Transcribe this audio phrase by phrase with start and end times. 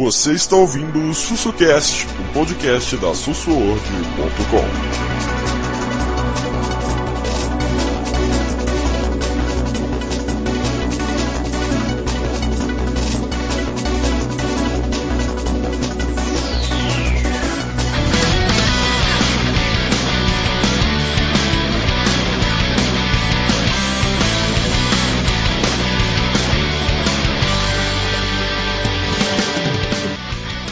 [0.00, 5.29] Você está ouvindo o SussuCast, o podcast da sussuorg.com.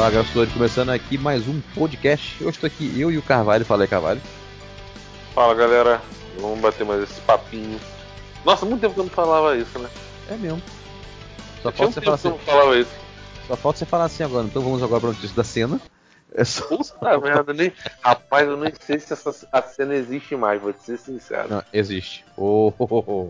[0.09, 2.43] Fala, Gastor, começando aqui mais um podcast.
[2.43, 3.63] Hoje estou aqui eu e o Carvalho.
[3.63, 4.23] Fala aí, Carvalho.
[5.35, 6.01] Fala galera,
[6.41, 7.79] vamos bater mais esse papinho.
[8.43, 9.91] Nossa, muito tempo que eu não falava isso, né?
[10.31, 10.63] É mesmo.
[11.63, 12.91] Só um falta, você falar eu assim, não falava isso.
[13.47, 14.47] só falta você falar assim agora.
[14.47, 15.79] Então vamos agora para a notícia da cena.
[16.33, 16.65] É só...
[16.65, 17.71] Puta merda, nem...
[18.01, 21.51] rapaz, eu nem sei se essa a cena existe mais, vou te ser sincero.
[21.51, 22.25] Não, existe.
[22.35, 23.29] Oh, oh, oh,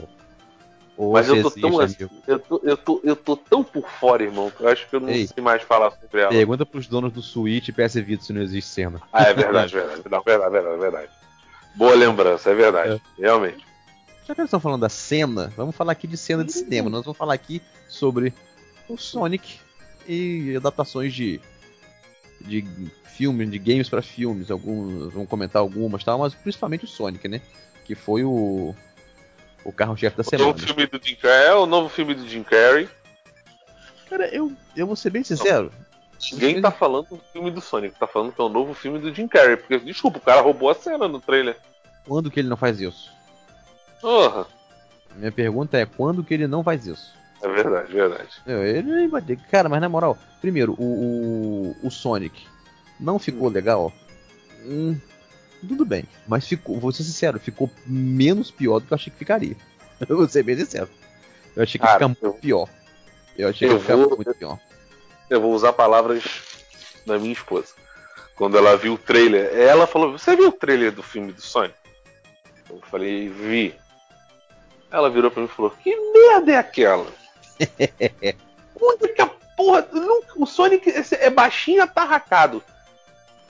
[1.01, 4.25] Oh, Mas eu tô tão assim, eu tô, eu, tô, eu tô tão por fora,
[4.25, 5.29] irmão, que eu acho que eu não Ei.
[5.29, 6.31] sei mais falar sobre ela.
[6.31, 9.01] Pergunta pros donos do Switch e PS Vita se não existe cena.
[9.13, 10.03] Ah, é verdade, verdade.
[10.11, 11.09] Não, verdade, verdade, verdade.
[11.77, 13.01] Boa lembrança, é verdade.
[13.17, 13.65] Realmente.
[14.27, 16.91] Já que eles estão falando da cena, vamos falar aqui de cena de cinema.
[16.91, 18.35] Nós vamos falar aqui sobre
[18.89, 19.61] o Sonic
[20.05, 21.41] e adaptações de,
[22.41, 22.67] de
[23.05, 24.51] filmes, de games para filmes.
[24.51, 27.41] Alguns, vamos comentar algumas, tal, mas principalmente o Sonic, né?
[27.85, 28.75] Que foi o,
[29.65, 30.49] o carro-chefe da O semana.
[30.53, 32.89] novo filme do Jim Carrey é o novo filme do Jim Carrey.
[34.09, 35.71] Cara, eu, eu vou ser bem sincero.
[36.33, 39.15] Ninguém tá falando do filme do Sonic, tá falando que é o novo filme do
[39.15, 39.57] Jim Carrey.
[39.57, 41.57] Porque, desculpa, o cara roubou a cena no trailer.
[42.07, 43.11] Quando que ele não faz isso?
[44.01, 44.47] Porra.
[45.15, 47.13] Minha pergunta é quando que ele não faz isso?
[47.43, 48.29] É verdade, verdade.
[48.47, 52.45] Meu, Ele vai ter- Cara, mas na moral, primeiro, o, o, o Sonic
[52.99, 53.93] não ficou legal?
[54.65, 54.99] Hum,
[55.67, 56.05] tudo bem.
[56.27, 59.57] Mas ficou, vou ser sincero, ficou menos pior do que eu achei que ficaria.
[60.09, 60.89] Eu vou ser bem sincero.
[61.57, 62.69] Eu achei que ia ficar eu- muito pior.
[63.37, 64.59] Eu achei que ia ficar vou- muito pior.
[65.29, 66.23] Eu vou usar palavras
[67.05, 67.69] da minha esposa.
[68.37, 71.75] Quando ela viu o trailer, ela falou: Você viu o trailer do filme do Sonic?
[72.71, 73.75] Eu falei: Vi.
[74.91, 77.07] Ela virou pra mim e falou: Que merda é aquela?
[78.81, 79.87] Onde que a porra.
[79.93, 82.63] nunca- O Sonic esse é baixinho atarracado.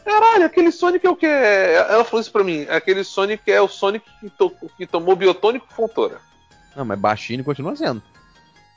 [0.08, 1.26] Caralho, aquele Sonic é o que?
[1.26, 5.66] Ela falou isso pra mim: aquele Sonic é o Sonic que, to- que tomou biotônico
[5.70, 6.18] fontora.
[6.74, 8.02] Não, mas baixinho continua sendo.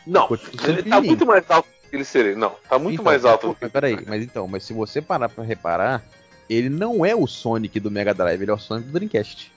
[0.05, 2.35] Não, Continua ele tá muito mais alto que ele seria.
[2.35, 5.29] Não, tá muito Então, mais alto mas, que Peraí, mas então, mas se você parar
[5.29, 6.03] pra reparar,
[6.49, 9.51] ele não é o Sonic do Mega Drive, ele é o Sonic do Dreamcast.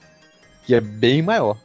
[0.65, 1.57] Que é bem maior.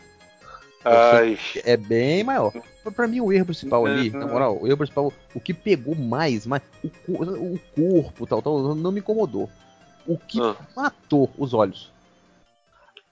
[0.83, 1.37] Ai.
[1.65, 2.51] é bem maior.
[2.83, 4.19] Mas Pra mim, o erro principal ali, Uhum.
[4.19, 6.63] na moral, o erro principal, o que pegou mais, mais
[7.07, 7.13] o,
[7.55, 9.49] o corpo tal, tal, não me incomodou.
[10.09, 10.55] O que Ah.
[10.75, 11.91] matou os olhos.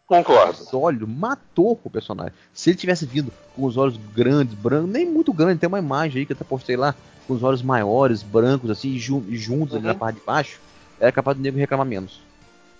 [0.07, 0.59] Concordo.
[0.63, 2.33] Os olhos matou o personagem.
[2.53, 6.19] Se ele tivesse vindo com os olhos grandes, brancos, nem muito grandes, tem uma imagem
[6.21, 6.95] aí que eu até postei lá,
[7.27, 9.91] com os olhos maiores, brancos, assim, jun- juntos ali Uhum.
[9.93, 10.59] na parte de baixo,
[10.99, 12.19] era capaz do nego reclamar menos.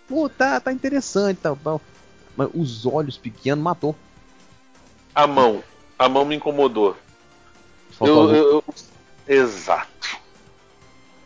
[0.07, 1.81] Pô, tá, tá interessante, tal, tal.
[2.35, 3.95] Mas os olhos pequenos matou.
[5.13, 5.61] A mão.
[5.99, 6.95] A mão me incomodou.
[7.99, 8.63] Eu, eu- eu-
[9.27, 9.89] Exato.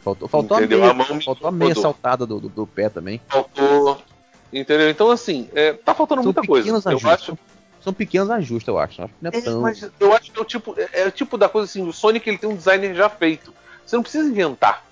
[0.04, 0.80] Faltou, faltou, a, Entendeu?
[0.80, 3.22] meia, A mão me faltou a meia saltada do, do, do pé também.
[3.28, 4.02] Faltou.
[4.54, 4.90] Entendeu?
[4.90, 6.64] Então, assim, é, tá faltando São muita coisa.
[6.66, 7.12] pequenos Eu ajustes.
[7.30, 7.38] acho.
[7.84, 9.02] São pequenos ajustes, eu acho.
[9.04, 9.62] Acho que não é É, tão.
[9.62, 11.92] mas eu acho que é o tipo, é, é o tipo da coisa assim, o
[11.94, 13.54] Sonic ele tem um designer já feito.
[13.86, 14.86] Você não precisa inventar.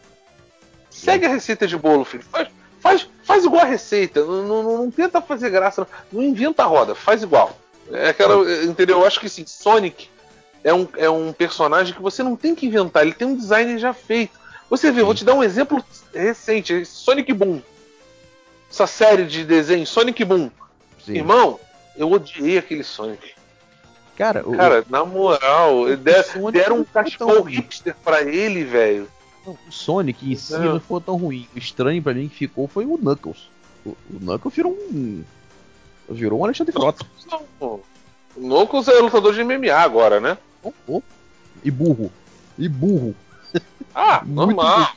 [0.89, 2.23] Segue a receita de bolo, filho.
[2.23, 2.47] Faz,
[2.79, 4.23] faz, faz igual a receita.
[4.25, 5.81] Não, não- não- não tenta fazer graça.
[6.11, 7.55] Não, Não inventa a roda, faz igual.
[7.91, 8.99] É aquela, entendeu?
[8.99, 10.09] Eu acho que assim, Sonic
[10.63, 13.77] é um, é um personagem que você não tem que inventar, ele tem um designer
[13.77, 14.38] já feito.
[14.69, 17.61] Você vê, eu vou te dar um exemplo recente, Sonic Boom.
[18.69, 20.51] Essa série de desenhos, Sonic Boom.
[21.03, 21.15] Sim.
[21.15, 21.59] Irmão,
[21.97, 23.33] eu odiei aquele Sonic.
[24.15, 29.07] Cara, o, Cara, na moral, der- deram um cachecol tão hipster pra ele, velho.
[29.45, 30.73] o Sonic em si Não.
[30.73, 31.47] não foi tão ruim.
[31.55, 33.49] O estranho pra mim que ficou foi o Knuckles.
[33.85, 35.23] O, o Knuckles virou um.
[36.09, 37.05] Virou um Alexandre Frota.
[37.31, 37.41] Não.
[37.61, 37.81] O
[38.37, 40.37] Knuckles é lutador de MMA agora, né?
[40.61, 41.01] Oh, oh.
[41.63, 42.11] E burro.
[42.57, 43.15] E burro.
[43.93, 44.89] Ah, Muito normal.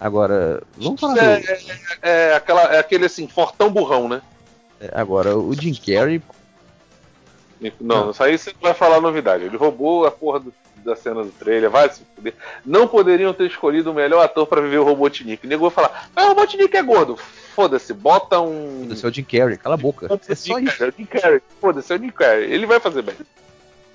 [0.00, 1.20] Agora, vamos falar do.
[1.20, 1.42] É,
[2.02, 4.20] é- é aquela, é aquele assim, fortão burrão, né?
[4.80, 6.20] é, Agora, o Jim Carrey.
[7.80, 8.10] Não, Não.
[8.10, 9.44] isso aí você vai falar novidade.
[9.44, 10.52] Ele roubou a porra do-
[10.84, 12.34] da cena do trailer, vai se fuder.
[12.66, 15.46] Não poderiam ter escolhido o melhor ator pra viver o Robotnik.
[15.46, 17.16] O nego vai falar, mas o Robotnik é gordo.
[17.54, 18.88] Foda-se, bota um.
[18.90, 20.08] Esse é o Jim Carrey, cala a boca.
[20.28, 20.78] É só isso.
[20.78, 21.40] Carrey, Jim Carrey.
[21.60, 22.50] Foda-se, é o Jim Carrey.
[22.52, 23.14] Ele vai fazer bem.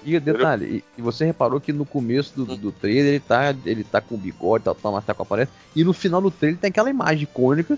[0.05, 3.83] E detalhe, e, e você reparou que no começo do, do trailer ele tá, ele
[3.83, 5.53] tá com bigode, tal, tal, mas tá com a aparência.
[5.75, 7.77] E no final do trailer tem aquela imagem icônica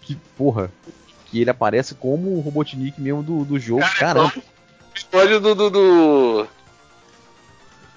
[0.00, 0.70] que, porra,
[1.26, 3.82] que ele aparece como o Robotnik mesmo do, do jogo.
[3.98, 4.32] Caramba,
[4.94, 5.54] Bigode do.
[5.54, 6.48] do, do...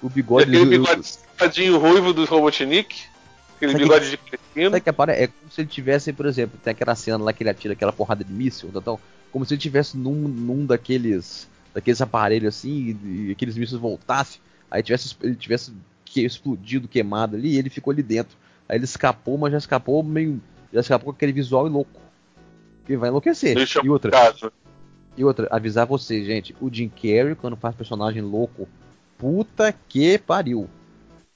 [0.02, 2.96] o bigode Aquele do- bigode safadinho ruivo do Robotnik.
[3.56, 4.80] Aquele Sabe bigode de cretino.
[4.80, 7.50] Que apare- é como se ele tivesse, por exemplo, tem aquela cena lá que ele
[7.50, 8.98] atira aquela porrada de míssil, então,
[9.32, 14.40] como se ele tivesse num, num daqueles daqueles aparelhos assim e, e aqueles mísseis voltassem,
[14.70, 15.74] aí tivesse ele tivesse
[16.06, 18.34] que, explodido, queimado ali, e ele ficou ali dentro.
[18.66, 20.40] Aí ele escapou, mas já escapou meio
[20.72, 22.00] já escapou com aquele visual louco.
[22.86, 23.54] Que vai enlouquecer.
[23.54, 24.50] Deixa E outra, Caso.
[25.16, 28.66] e outra, avisar vocês, gente, o Jim Carrey quando faz personagem louco,
[29.18, 30.70] puta que pariu.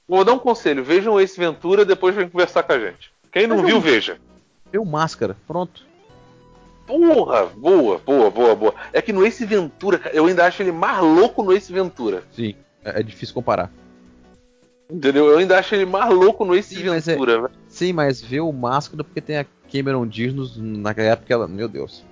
[0.08, 0.82] Vou dar um conselho.
[0.82, 3.12] Vejam esse Ventura, depois vem conversar com a gente.
[3.30, 4.18] Quem não Mas viu, eu- veja.
[4.72, 5.84] Deu máscara, pronto.
[6.90, 8.74] Porra, boa, boa, boa, boa.
[8.92, 12.24] É que no Ace Ventura, eu ainda acho ele mais louco no Ace Ventura.
[12.32, 12.54] Sim,
[12.84, 13.70] é, é difícil comparar.
[14.90, 15.28] Entendeu?
[15.28, 17.54] Eu ainda acho ele mais louco no Ace Sim, mas é- Ventura, velho.
[17.68, 21.68] Sim, mas vê o Máscara porque tem a Cameron Diaz nos- naquela época, ela, meu
[21.68, 22.04] Deus.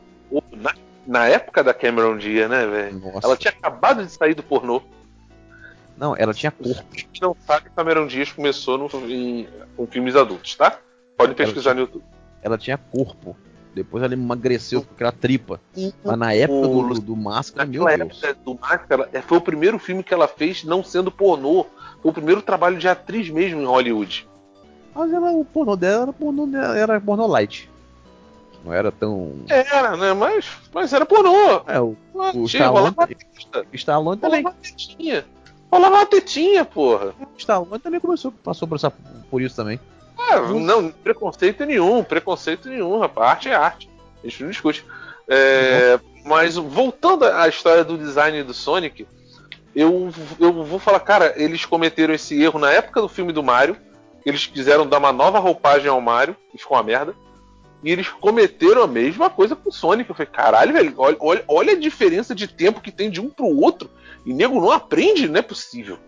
[0.53, 0.73] Na,
[1.05, 3.03] na época da Cameron Diaz, né, velho?
[3.23, 4.81] Ela tinha acabado de sair do pornô.
[5.97, 6.85] Não, ela tinha corpo.
[6.93, 10.79] Quem não sabe, Cameron Diaz começou no, em, com filmes adultos, tá?
[11.17, 12.05] Pode pesquisar no YouTube.
[12.41, 13.37] Ela tinha corpo.
[13.75, 15.61] Depois ela emagreceu com aquela tripa.
[16.05, 18.23] Mas na época do, do, do Máscara, meu Deus.
[18.23, 21.67] época do Máscara, é, foi o primeiro filme que ela fez não sendo pornô.
[22.03, 24.29] Foi o primeiro trabalho de atriz mesmo em Hollywood.
[24.95, 27.71] Mas ela, o pornô dela era pornô, era pornô light.
[28.65, 29.35] Não era tão.
[29.49, 30.13] Era, né?
[30.13, 31.63] Mas, mas era pornô.
[31.67, 32.97] É, o Ah, O tinha, Stallone-.
[33.73, 34.43] Stallone também.
[34.43, 35.25] Rolava uma tetinha.
[35.71, 37.15] Rolava uma tetinha, porra.
[37.21, 38.91] O Stallone também começou, passou por, essa,
[39.31, 39.79] por isso também.
[40.19, 43.31] Ah, não, preconceito nenhum, preconceito nenhum, rapaz.
[43.31, 43.91] Arte é arte.
[44.23, 44.85] A gente não discute.
[45.29, 49.07] É, mas voltando à história do design do Sonic,
[49.75, 53.77] eu, eu vou falar, cara, eles cometeram esse erro na época do filme do Mario.
[54.27, 57.15] Eles quiseram dar uma nova roupagem ao Mario, e ficou uma merda.
[57.83, 60.11] E eles cometeram a mesma coisa com o Sonic.
[60.11, 63.31] Eu falei, caralho, velho, olha, olha, olha a diferença de tempo que tem de um
[63.31, 63.89] pro outro.
[64.27, 65.99] E nego não aprende, não é possível.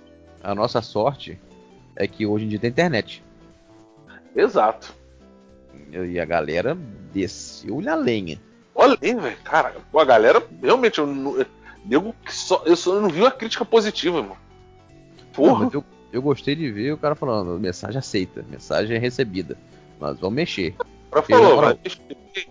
[0.43, 1.39] A nossa sorte
[1.95, 3.23] é que hoje em dia tem internet.
[4.35, 4.95] Exato.
[5.93, 6.77] E a galera
[7.13, 8.41] desceu-lhe a lenha.
[8.75, 11.45] Olha aí, velho, cara, a galera, realmente, eu, não-
[11.91, 14.37] eu, que só, eu só não vi uma crítica positiva, mano.
[15.19, 18.99] Não, Porra, mas eu, eu gostei de ver o cara falando, mensagem aceita, mensagem é
[18.99, 19.57] recebida.
[19.99, 20.75] Mas vamos mexer.
[21.13, 22.01] eu- falou, vai mexer,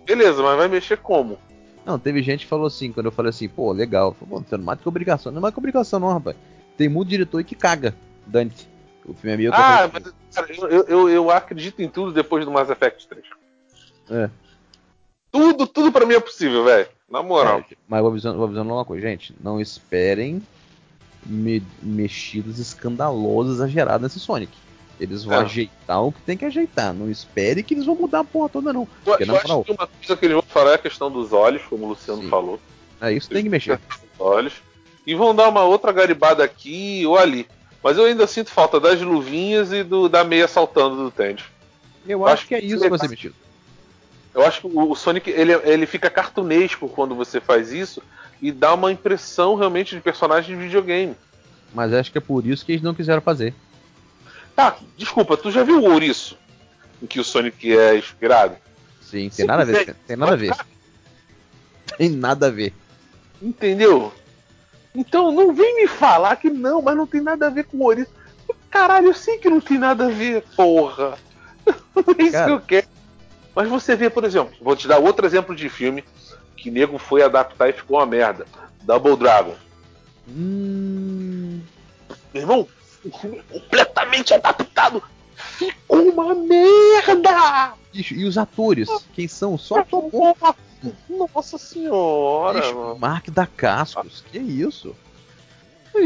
[0.04, 1.38] beleza, mas vai mexer como?
[1.84, 4.14] Não, teve gente que falou assim, quando eu falei assim, pô, legal.
[4.14, 5.32] Falei, você não mata com obrigação.
[5.32, 6.36] Não é mais com obrigação, não, rapaz.
[6.76, 7.94] Tem muito diretor que caga.
[8.26, 8.68] Dante.
[9.04, 12.50] O filme é meio Ah, mas cara, eu, eu- eu, acredito em tudo depois do
[12.50, 13.24] Mass Effect 3.
[14.10, 14.30] É.
[15.30, 16.88] Tudo, tudo pra mim é possível, velho.
[17.08, 17.60] Na moral.
[17.70, 19.34] É, mas vou avisando, vou avisando uma coisa, gente.
[19.40, 20.42] Não esperem
[21.26, 24.52] me- mexidas escandalosas, exageradas nesse Sonic.
[24.98, 25.44] Eles vão É.
[25.44, 26.92] ajeitar o que tem que ajeitar.
[26.92, 28.86] Não espere que eles vão mudar a porra toda, não.
[29.06, 31.32] Eu, eu moral, acho que uma coisa que eles vão falar é a questão dos
[31.32, 32.28] olhos, como o Luciano Sim.
[32.28, 32.60] falou.
[33.00, 33.80] é isso que tem que mexer.
[34.14, 34.52] Os olhos.
[35.06, 37.48] E vão dar uma outra garibada aqui ou ali.
[37.82, 41.42] Mas eu ainda sinto falta das luvinhas e do, da meia saltando do tênis.
[42.06, 43.34] Eu acho acho que é isso que vai ser mexido.
[44.34, 48.02] Eu acho que o Sonic ele, ele fica cartunesco quando você faz isso
[48.40, 51.16] e dá uma impressão realmente de personagem de videogame.
[51.74, 53.54] Mas acho que é por isso que eles não quiseram fazer.
[54.54, 56.38] Tá, desculpa, tu já viu o ouriço
[57.02, 58.56] em que o Sonic é inspirado?
[59.00, 59.78] Sim, Se tem nada a ver.
[59.80, 60.52] quiser, Tem, nada a ver.
[61.96, 62.72] Tem nada a ver.
[63.42, 64.12] Entendeu?
[64.94, 67.84] Então não vem me falar que não, mas não tem nada a ver com o
[67.84, 68.10] ouriço.
[68.70, 71.18] Caralho, eu sei que não tem nada a ver, porra.
[72.18, 72.46] É isso Cara.
[72.46, 72.86] que eu quero.
[73.54, 76.04] Mas você vê, por exemplo, vou te dar outro exemplo de filme
[76.56, 78.46] que nego foi adaptar e ficou uma merda.
[78.82, 79.54] Double Dragon.
[80.28, 81.60] Hum.
[82.32, 82.68] Meu irmão,
[83.04, 85.02] o filme completamente adaptado.
[85.36, 87.74] Ficou uma merda!
[87.92, 88.88] Bicho, e os atores?
[89.14, 89.58] Quem são?
[89.58, 90.34] Só bom.
[91.08, 92.98] Nossa senhora, Bicho, mano.
[92.98, 94.24] Mark da Cascos.
[94.30, 94.94] Que isso?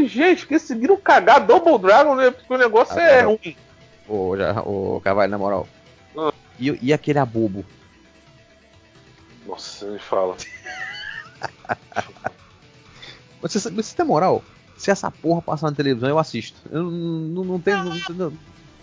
[0.07, 2.31] Gente, conseguiram cagar Double Dragon, né?
[2.31, 3.55] Porque o negócio Ah, é ruim.
[4.07, 5.67] Ô, já, ô Carvalho, na moral.
[6.17, 6.33] Ah.
[6.59, 7.63] E, e aquele abobo?
[9.45, 10.35] Nossa, me fala.
[13.41, 14.43] Você, você tem moral?
[14.75, 16.59] Se essa porra passar na televisão, eu assisto.
[16.71, 17.83] Eu não, não tenho.
[18.09, 18.33] não-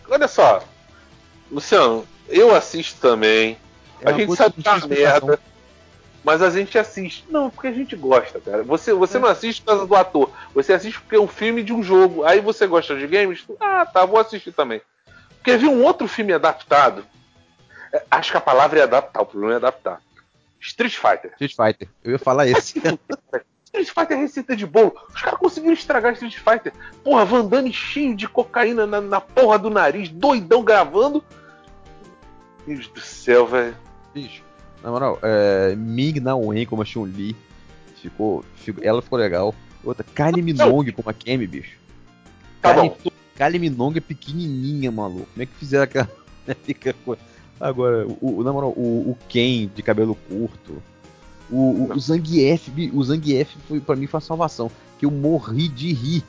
[0.09, 0.63] Olha só,
[1.51, 3.57] Luciano, eu assisto também.
[4.01, 4.89] é a gente sabe que explicação.
[5.29, 5.41] merda.
[6.25, 7.25] Mas a gente assiste.
[7.29, 8.63] Não, porque a gente gosta, cara.
[8.63, 9.21] Você, você É.
[9.21, 10.31] não assiste por causa do ator.
[10.55, 12.25] Você assiste porque é um filme de um jogo.
[12.25, 13.45] Aí você gosta de games?
[13.61, 14.81] Ah, tá, vou assistir também.
[15.43, 17.05] Quer ver um outro filme adaptado?
[17.93, 20.01] É, Acho que a palavra é adaptar, o problema é adaptar.
[20.61, 21.33] Street Fighter.
[21.41, 21.89] Street Fighter.
[22.05, 22.79] Eu ia falar esse.
[23.67, 24.95] Street Fighter é receita de bolo.
[25.13, 26.73] Os caras conseguiram estragar Street Fighter.
[27.03, 31.25] Porra, Van Damme cheio de cocaína na, na porra do nariz, doidão gravando.
[32.65, 33.77] Meu Deus do céu, velho.
[34.15, 34.45] Bicho,
[34.83, 37.37] na moral, é, Ming Na Wen como a Chun-Li.
[37.97, 39.55] Ficou, ficou- ela ficou legal.
[39.85, 41.77] Outra, Kylie Minogue como a Kemi, bicho.
[42.61, 43.11] Tá Kylie, bom.
[43.37, 45.27] Kylie Minogue é pequenininha, maluco.
[45.33, 46.11] Como é que fizeram aquela.
[46.65, 47.17] Fica co-
[47.61, 50.83] Agora, o, o, na moral, o, o Ken de cabelo curto,
[51.49, 55.69] o, o, o Zangief, o Zangief foi, pra mim foi a salvação, que eu morri
[55.69, 56.25] de rir.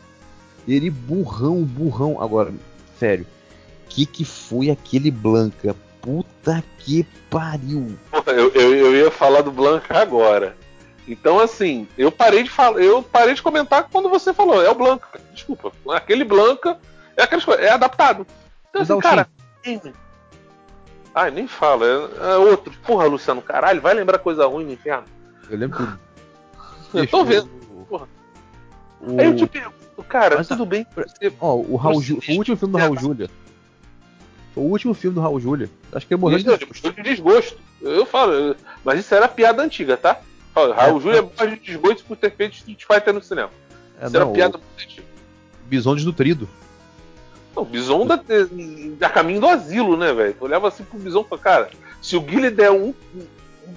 [0.68, 2.22] Ele burrão, burrão.
[2.22, 2.54] Agora,
[3.00, 3.26] sério,
[3.90, 5.76] que que foi aquele Blanca?
[6.04, 7.98] Puta que pariu.
[8.28, 10.54] Eu, eu, eu ia falar do Blanca agora.
[11.08, 14.76] Então, assim, eu parei de falar, eu parei de comentar quando você falou, é o
[14.76, 15.08] Blanca.
[15.34, 15.72] Desculpa.
[15.92, 16.78] Aquele Blanca
[17.16, 18.28] é aquelas coisas, é adaptado.
[18.70, 19.30] Então, assim, cara.
[21.16, 21.86] Ai, nem fala.
[21.86, 22.74] É, é outro.
[22.86, 25.06] Porra, Luciano, caralho, vai lembrar coisa ruim no inferno.
[25.50, 25.98] Eu lembro.
[26.94, 27.48] Eu tô vendo.
[27.88, 28.08] porra.
[29.02, 30.86] O, Aí eu te pergunto, cara, Mas- tudo bem.
[31.40, 33.30] Ó, o Raul o último filme do Raul Júlia.
[34.54, 35.70] Foi o último filme do Raul Júlia.
[35.92, 36.92] Acho que ele morreu de Isso, desgosto.
[36.94, 37.58] de desgosto.
[37.82, 40.20] Eu falo, mas isso era piada antiga, tá?
[40.54, 41.02] Fala, Raul É.
[41.02, 43.50] Júlia morre de desgosto por ter feito Street Fighter no cinema.
[44.00, 45.04] É, isso era não, piada o muito antiga.
[45.66, 46.48] Bison desnutrido.
[47.56, 48.20] Não, o Bison da,
[48.98, 50.34] da caminho do asilo, né, velho?
[50.38, 51.70] Tu olhava assim pro Bison e falava, cara,
[52.02, 52.94] se o Guile der um,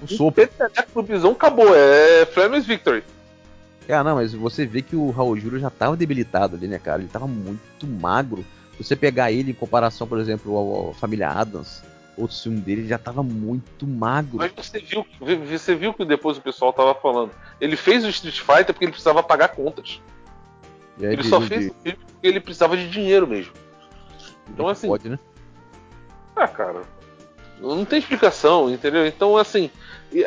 [0.02, 0.46] Um sopro.
[0.46, 1.74] peteleco pro Bison, acabou.
[1.74, 3.02] É Flameless Victory.
[3.88, 7.00] Ah, não, mas você vê que o Raul Júlia já tava debilitado ali, né, cara?
[7.00, 8.44] Ele tava muito magro.
[8.76, 11.82] Se você pegar ele em comparação, por exemplo, ao, ao Família Adams,
[12.16, 14.36] outro filme dele, ele já tava muito magro.
[14.38, 15.06] Mas você viu,
[15.46, 17.30] você viu que depois o pessoal tava falando.
[17.60, 20.00] Ele fez o Street Fighter porque ele precisava pagar contas.
[20.98, 23.52] Aí Ele de- só de- fez o filme porque ele precisava de dinheiro mesmo.
[24.48, 25.18] Então, assim, Pode, né?
[26.34, 26.82] Ah, cara.
[27.60, 29.06] Não tem explicação, entendeu?
[29.06, 29.70] Então, assim,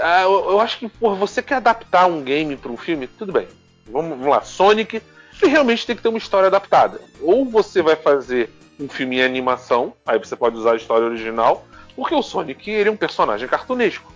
[0.02, 3.32] ah, eu, eu acho que, porra, você quer adaptar um game para um filme, tudo
[3.32, 3.48] bem.
[3.88, 5.02] Vamos, vamos lá, Sonic,
[5.42, 7.00] ele realmente tem que ter uma história adaptada.
[7.22, 11.66] Ou você vai fazer um filme em animação, aí você pode usar a história original,
[11.96, 14.12] porque o Sonic, ele é um personagem cartunesco.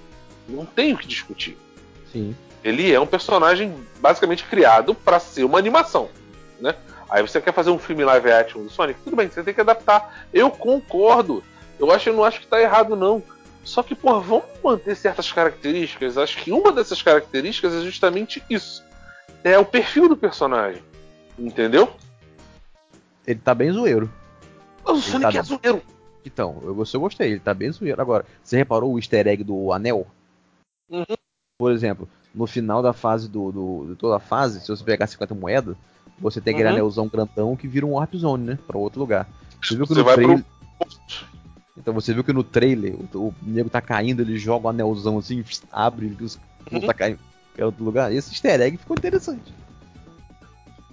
[0.47, 1.57] Não tem o que discutir.
[2.11, 2.35] Sim.
[2.63, 6.09] Ele é um personagem basicamente criado para ser uma animação,
[6.59, 6.75] né?
[7.09, 9.61] Aí você quer fazer um filme live action do Sonic, tudo bem, você tem que
[9.61, 10.25] adaptar.
[10.33, 11.43] Eu concordo.
[11.77, 13.21] Eu acho, eu não acho que tá errado não.
[13.63, 16.17] Só que, porra, vamos manter certas características.
[16.17, 18.83] Acho que uma dessas características é justamente isso.
[19.43, 20.81] É o perfil do personagem.
[21.37, 21.91] Entendeu?
[23.25, 24.11] Ele tá bem zoeiro.
[24.85, 25.81] O Sonic tá- é zoeiro.
[26.25, 28.01] Então, eu, eu gostei, ele tá bem zoeiro.
[28.01, 30.05] Agora, você reparou o easter egg do anel?
[30.89, 31.03] Uhum.
[31.57, 35.07] Por exemplo, no final da fase do, do- de toda a fase, se você pegar
[35.07, 35.75] 50 moedas,
[36.19, 36.75] você tem aquele Uhum.
[36.75, 38.59] anelzão grandão que vira um Warp Zone, né?
[38.67, 39.27] Pra outro lugar.
[39.61, 40.45] Você viu que Você no vai pro- trailer.
[41.77, 45.17] Então você viu que no trailer o, o nego tá caindo, ele joga o anelzão
[45.17, 46.39] assim, abre, ele os
[46.71, 46.81] Uhum.
[46.81, 47.19] tá caindo
[47.57, 48.11] em outro lugar.
[48.13, 49.53] Esse easter egg ficou interessante.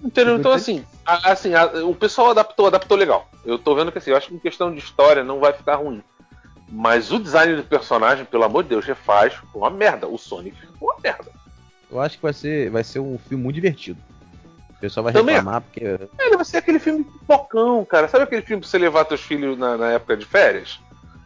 [0.03, 0.37] Entendeu?
[0.37, 3.29] Então, assim, a- assim a- o pessoal adaptou, adaptou legal.
[3.45, 5.75] Eu tô vendo que assim, eu acho que em questão de história não vai ficar
[5.75, 6.03] ruim.
[6.69, 10.07] Mas o design do personagem, pelo amor de Deus, refaz, ficou uma merda.
[10.07, 11.29] O Sonic ficou uma merda.
[11.91, 13.99] Eu acho que vai ser, vai ser um filme muito divertido.
[14.69, 15.83] O pessoal vai Também reclamar porque.
[15.83, 18.07] Ele vai ser aquele filme pipocão, cara.
[18.07, 20.79] Sabe aquele filme pra você levar teus filhos na, na época de férias?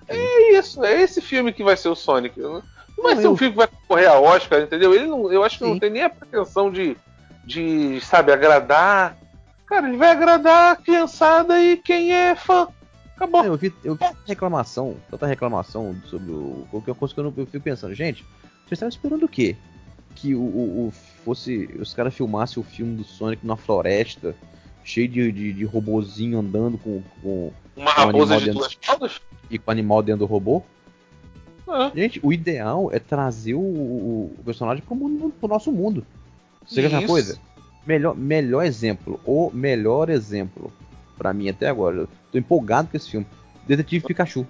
[0.08, 2.40] É isso, é esse filme que vai ser o Sonic.
[2.40, 2.62] Não
[2.98, 4.94] vai Não, ser um eu- filme que vai concorrer a Oscar, entendeu?
[4.94, 5.80] Ele não, eu acho que não Sim.
[5.80, 6.98] tem nem a pretensão de,
[7.46, 9.18] de, sabe, agradar.
[9.66, 12.68] Cara, ele vai agradar a criançada e quem é fã.
[13.16, 13.42] Acabou.
[13.44, 16.68] Não, eu vi, eu vi reclamação, tanta reclamação sobre o.
[16.70, 18.24] Qualquer coisa que eu, não, eu fico pensando, gente,
[18.66, 19.56] vocês estavam esperando o quê?
[20.16, 20.92] Que o, o- o-
[21.24, 21.70] fosse.
[21.80, 24.36] Os caras filmassem o filme do Sonic na floresta,
[24.84, 27.52] cheio de, de, de robozinho andando com, com.
[27.76, 29.22] Uma um raposa de duas caudas?
[29.50, 30.62] e com animal dentro do robô.
[31.68, 31.92] É.
[32.00, 36.06] Gente, o ideal é trazer o, o- o personagem pro, mundo, pro nosso mundo.
[36.68, 37.38] Você quer uma coisa?
[37.86, 40.74] Melhor, melhor exemplo, o melhor exemplo,
[41.18, 41.98] pra mim até agora.
[41.98, 43.28] Eu tô empolgado com esse filme.
[43.68, 44.46] Detetive Pikachu.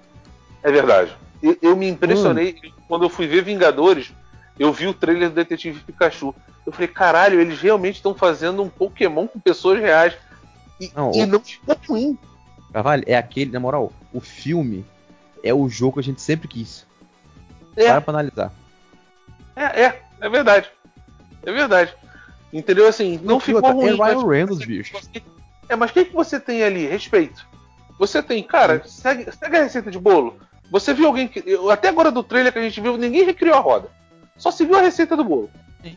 [0.62, 1.14] É verdade.
[1.42, 2.56] Eu, eu me impressionei
[2.88, 4.12] quando eu fui ver Vingadores.
[4.58, 6.34] Eu vi o trailer do Detetive Pikachu.
[6.64, 10.14] Eu falei, caralho, eles realmente estão fazendo um Pokémon com pessoas reais.
[10.80, 12.18] E Não, e o- não ficou ruim.
[12.72, 14.84] Carvalho, é aquele, na moral, o filme
[15.42, 16.86] é o jogo que a gente sempre quis.
[17.76, 18.52] É, Para pra analisar.
[19.54, 20.68] é, é, é verdade.
[21.46, 21.94] É verdade.
[22.52, 22.86] Entendeu?
[22.88, 23.88] Assim, não E ficou outra, ruim.
[23.88, 24.96] É Ryan Reynolds, bicho.
[25.68, 26.86] É, mas o que, que você tem ali?
[26.86, 27.46] Respeito.
[27.98, 30.36] Você tem, cara, segue, segue a receita de bolo.
[30.70, 31.42] Você viu alguém que.
[31.46, 33.88] eu- Até agora do trailer que a gente viu, ninguém recriou a roda.
[34.36, 35.50] Só seguiu a receita do bolo.
[35.82, 35.96] Sim.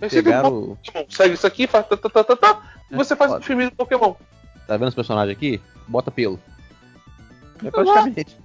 [0.00, 0.76] Receita do bolo.
[0.76, 0.76] Pegaram.
[0.84, 1.04] Pokémon.
[1.10, 3.66] Segue isso aqui, faz tá, tá, tá, tá, tá, e É, você faz o filme
[3.70, 4.14] do Pokémon.
[4.66, 5.60] Tá vendo os personagens aqui?
[5.88, 6.38] Bota pelo.
[7.64, 8.36] É praticamente.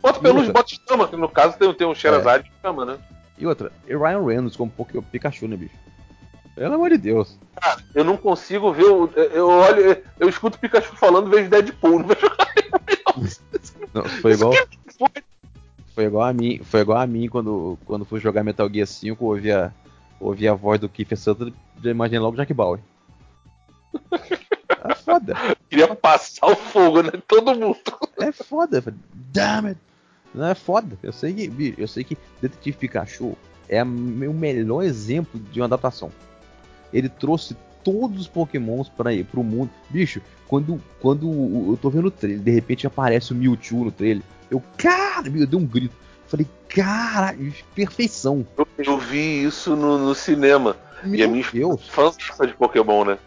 [0.00, 0.52] Bota Outra.
[0.52, 2.98] bota escama, que no caso tem, tem um Xerazade de escama, né?
[3.40, 4.70] E outra, e Ryan Reynolds como
[5.10, 5.74] Pikachu, né, bicho?
[6.54, 7.38] Pelo amor de Deus.
[7.94, 9.06] Eu não consigo ver o.
[9.16, 12.00] Eu olho, eu escuto Pikachu falando, vejo Deadpool.
[12.00, 12.20] Não vejo
[13.94, 14.52] Não, foi igual,
[15.94, 16.04] Foi.
[16.04, 19.28] igual a mim, foi igual a mim quando, quando fui jogar Metal Gear 5, eu
[19.28, 19.72] ouvi a,
[20.20, 22.78] ouvi a voz do Kiefer Sutherland, já imaginei logo Jack Bauer.
[24.82, 25.34] Ah, foda.
[25.68, 27.10] Queria passar o fogo, né?
[27.26, 27.76] Todo mundo.
[28.20, 28.82] É foda.
[29.12, 29.80] Damn it.
[30.34, 30.98] Não é foda.
[31.02, 33.36] Eu sei que, eu sei que Detetive Pikachu
[33.68, 36.10] é o melhor exemplo de uma adaptação.
[36.92, 39.70] Ele trouxe todos os pokémons para ir pro mundo.
[39.88, 41.26] Bicho, quando, quando
[41.70, 44.22] eu tô vendo o trailer, de repente aparece o Mewtwo no trailer.
[44.50, 45.94] Eu, cara, eu dei um grito.
[46.26, 47.36] Falei, cara,
[47.74, 48.46] perfeição.
[48.56, 50.76] Eu, eu vi isso no, no cinema.
[51.02, 51.88] Meu e a minha Deus.
[51.88, 52.12] fã
[52.46, 53.18] de Pokémon, né?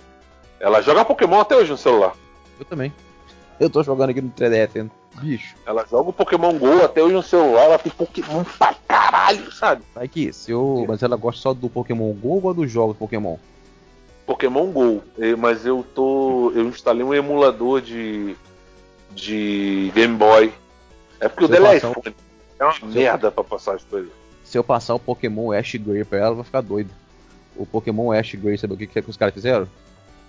[0.60, 2.14] Ela joga Pokémon até hoje no celular.
[2.60, 2.94] Eu também.
[3.60, 4.90] Eu tô jogando aqui no 3DS,
[5.22, 5.56] bicho.
[5.66, 9.84] Ela joga o Pokémon GO até hoje no celular, ela tem Pokémon pra caralho, sabe?
[9.96, 10.86] Aqui, se eu...
[10.88, 13.38] Mas ela gosta só do Pokémon GO ou dos jogos Pokémon?
[14.26, 15.04] Pokémon GO,
[15.38, 16.52] mas eu tô.
[16.56, 18.36] Eu instalei um emulador de.
[19.12, 20.54] de Game Boy.
[21.20, 22.16] É porque o dela é iPhone.
[22.60, 24.12] É uma merda pra passar as coisas.
[24.44, 26.90] Se eu passar o Pokémon Ash Gray pra ela, ela vai ficar doida.
[27.56, 29.68] O Pokémon Ash Gray, sabe o que, que os caras fizeram?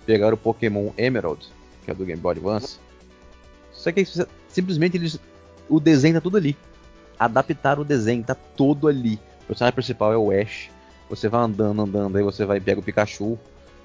[0.05, 1.47] Pegaram o Pokémon Emerald,
[1.83, 2.79] que é do Game Boy Advance.
[3.85, 4.03] Só que
[4.49, 5.19] simplesmente eles.
[5.69, 6.57] O desenho tá tudo ali.
[7.19, 9.19] Adaptaram o desenho, tá todo ali.
[9.43, 10.69] O personagem principal é o Ash.
[11.07, 13.37] Você vai andando, andando, aí você vai pega o Pikachu.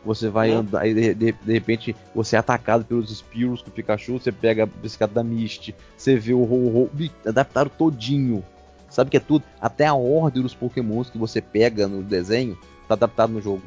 [0.02, 0.60] Você vai Hum.
[0.60, 4.32] andar, aí de, de- de repente você é atacado pelos Spears com o Pikachu, você
[4.32, 6.88] pega a bicicleta da Misty, você vê o Ho-Ho,
[7.26, 8.42] adaptaram todinho.
[8.88, 9.44] Sabe que é tudo?
[9.60, 12.56] Até a ordem dos Pokémons que você pega no desenho
[12.88, 13.60] tá adaptado no jogo.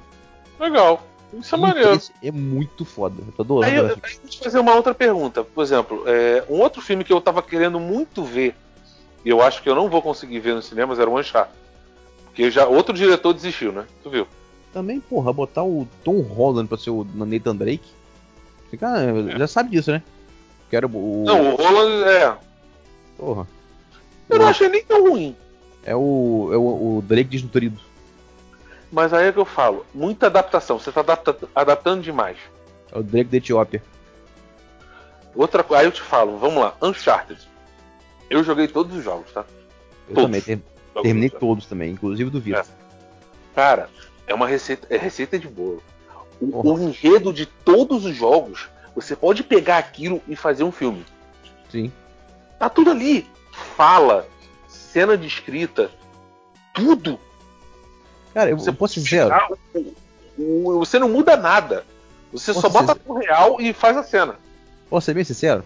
[0.60, 1.06] Legal.
[1.40, 2.02] Isso é Muito- maneiro.
[2.22, 3.16] é muito foda.
[3.26, 3.72] Eu tô adorando.
[3.74, 5.44] Aí eu, eu vou te fazer uma outra pergunta.
[5.44, 8.56] Por exemplo, é, um outro filme que eu tava querendo muito ver,
[9.26, 11.54] e eu acho que eu não vou conseguir ver nos cinemas, era o Uncharted.
[12.26, 13.86] Porque já outro diretor desistiu, né?
[14.04, 14.28] Tu viu?
[14.74, 17.90] Também, porra, botar o Tom Holland pra ser o Nathan Drake.
[18.70, 20.02] Você, Cara, já sabe disso, né?
[20.70, 21.24] Quero o.
[21.26, 22.36] Não, o Roland é.
[23.18, 23.48] Porra.
[24.28, 25.36] Eu não achei nem tão ruim.
[25.86, 26.50] É o.
[26.52, 27.80] É o, o Drake desnutrido.
[28.94, 32.38] Mas aí é que eu falo, muita adaptação, você tá adapta- adaptando demais.
[32.92, 33.82] É o Drake da Etiópia.
[35.36, 37.40] Outra coisa, aí eu te falo, vamos lá, Uncharted.
[38.30, 39.44] Eu joguei todos os jogos, tá?
[40.08, 40.24] Eu Todos.
[40.26, 40.42] também.
[40.42, 40.62] ter-
[40.94, 42.64] Jogos terminei do- todos também, inclusive do Vita.
[43.56, 43.90] Cara,
[44.28, 45.82] é uma receita, é receita de bolo.
[46.40, 51.04] O, o enredo de todos os jogos, você pode pegar aquilo e fazer um filme.
[51.68, 51.92] Sim.
[52.60, 53.28] Tá tudo ali.
[53.76, 54.28] Fala,
[54.68, 55.90] cena de escrita,
[56.76, 57.20] tudo.
[58.34, 59.00] Cara, eu, Você eu posso.
[59.32, 59.48] Ah,
[60.38, 61.86] o- você não muda nada.
[62.32, 64.36] Você só bota ser- pro real e faz a cena.
[64.90, 65.64] Posso ser bem sincero?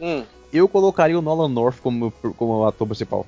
[0.00, 0.24] Hum.
[0.52, 3.26] Eu colocaria o Nolan North como, como ator principal.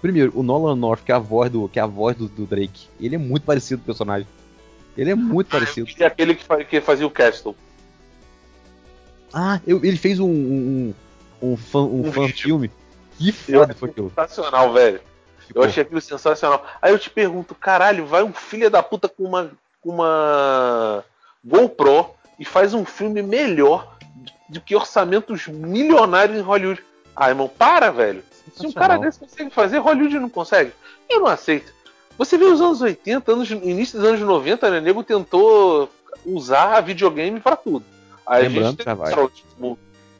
[0.00, 2.44] Primeiro, o Nolan North, que é a voz do, que é a voz do, do
[2.46, 4.26] Drake, ele é muito parecido com o personagem.
[4.96, 5.88] Ele é muito parecido.
[5.96, 7.54] E aquele que, fa- que fazia o Castle.
[9.32, 10.94] Ah, eu- ele fez um, um,
[11.42, 12.70] um, fan, um Um fan filme.
[13.18, 14.08] Que foda foi aquilo.
[14.10, 15.00] sensacional, velho.
[15.54, 16.64] Eu achei aquilo sensacional.
[16.80, 21.04] Aí eu te pergunto, caralho, vai um filho da puta com uma, com uma
[21.44, 23.96] GoPro e faz um filme melhor
[24.48, 26.82] do que orçamentos milionários em Hollywood.
[27.14, 28.22] Ah, irmão, para, velho.
[28.54, 30.72] Se um cara desse consegue fazer, Hollywood não consegue.
[31.08, 31.72] Eu não aceito.
[32.16, 34.78] Você vê os anos 80, anos, início dos anos 90, né?
[34.78, 35.90] O nego tentou
[36.24, 37.84] usar videogame pra tudo.
[38.26, 38.90] Aí a Lembrando, gente teve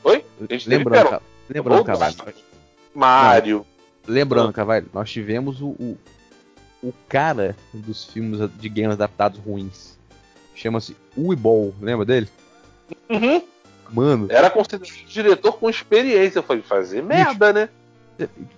[0.05, 0.25] Oi?
[0.39, 1.11] A gente teve Lembrando.
[1.11, 2.15] Ca- lembrando, Carvalho.
[2.95, 3.67] Mario.
[4.09, 5.99] Lembrando, Carvalho, nós tivemos o, o,
[6.83, 9.99] o cara dos filmes de games adaptados ruins.
[10.55, 12.29] Chama-se Uibol, lembra dele?
[13.09, 13.43] Uhum.
[13.91, 16.43] Mano, Era considerado diretor com experiência.
[16.43, 17.69] Falei, fazer merda, né?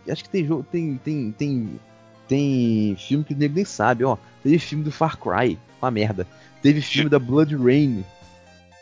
[0.09, 1.81] acho que tem jogo, tem, tem, tem,
[2.27, 4.17] tem filme que o nego nem sabe, ó.
[4.43, 6.27] Teve filme do Far Cry, uma merda.
[6.63, 8.05] Teve filme da Blood Rain.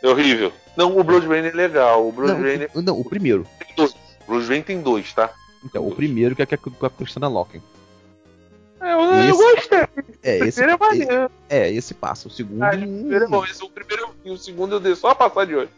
[0.01, 0.53] É horrível.
[0.77, 2.07] Não, o Blood Rain é legal.
[2.07, 3.45] O Blood Não, Rain é- não, o primeiro.
[3.59, 3.91] tem dois.
[3.91, 5.29] O Blood Rain tem dois, tá?
[5.63, 7.61] Então, o primeiro que é com a Christina Loken.
[8.81, 9.79] É, eu, eu Esse- gostei.
[10.23, 11.31] É, O esse, primeiro é maneiro.
[11.49, 12.27] é, esse passa.
[12.27, 12.63] O segundo.
[12.63, 13.43] Ah, o primeiro é bom.
[13.43, 15.69] Esse, o primeiro eu vi, o segundo eu dei só a passar de olho.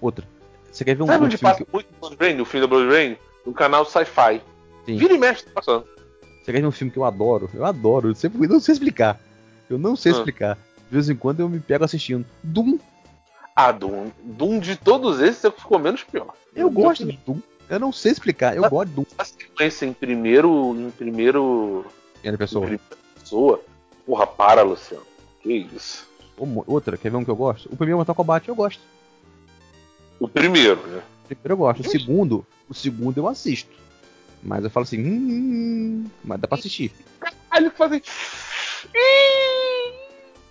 [0.00, 0.26] Outra.
[0.72, 2.70] Você quer ver um, Sabe onde filme passa que, muito Blood Rain, o filme da
[2.70, 3.16] Blood Rain?
[3.46, 4.42] No canal Sci-Fi.
[4.86, 5.84] Vira e mexe tá passando.
[6.42, 7.48] Você quer ver um filme que eu adoro?
[7.54, 8.08] Eu adoro.
[8.08, 9.20] Eu sempre eu não sei explicar.
[9.68, 10.16] Eu não sei Ah.
[10.16, 10.54] explicar.
[10.56, 12.26] De vez em quando eu me pego assistindo.
[12.42, 12.78] Doom.
[13.54, 14.10] Ah, Doom.
[14.22, 16.34] Doom de todos esses ficou menos pior.
[16.56, 17.38] Eu gosto de Doom.
[17.70, 18.56] Eu não sei explicar.
[18.56, 18.68] Eu Ah.
[18.68, 19.04] gosto de Doom.
[19.16, 20.74] A sequência em primeiro.
[20.76, 21.86] Em primeiro.
[22.14, 22.62] Primeira Em pessoa.
[22.66, 22.84] primeira
[23.18, 23.62] pessoa.
[24.04, 25.04] Porra, para, Luciano.
[25.42, 26.06] Que isso.
[26.36, 27.66] Uma- Outra, quer ver um que eu gosto?
[27.72, 28.80] O primeiro Mortal Kombat eu gosto.
[30.18, 31.02] O primeiro, né?
[31.24, 31.80] O primeiro eu gosto.
[31.80, 33.70] O segundo, o segundo eu assisto.
[34.42, 36.92] Mas eu falo assim, hum, mas dá pra assistir.
[37.50, 38.02] Aí ele fazem.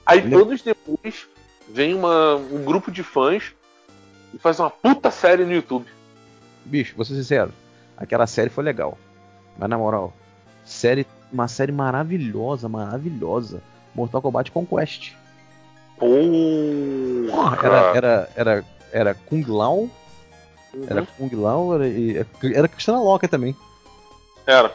[0.05, 1.27] Aí Lembra- todos depois
[1.67, 3.51] vem uma, um grupo de fãs
[4.33, 5.85] e faz uma puta série no YouTube.
[6.65, 7.51] Bicho, vou ser sincero.
[7.97, 8.97] Aquela série foi legal.
[9.57, 10.13] Mas na moral,
[10.63, 13.61] série, uma série maravilhosa, maravilhosa.
[13.95, 15.13] Mortal Kombat Conquest.
[15.97, 17.57] Porra!
[17.63, 19.89] Era, era, era, era Kung Lao,
[20.71, 20.85] Uhum.
[20.87, 21.85] era Kung Lao, era,
[22.53, 23.55] era Cristina Loca também.
[24.45, 24.71] Era.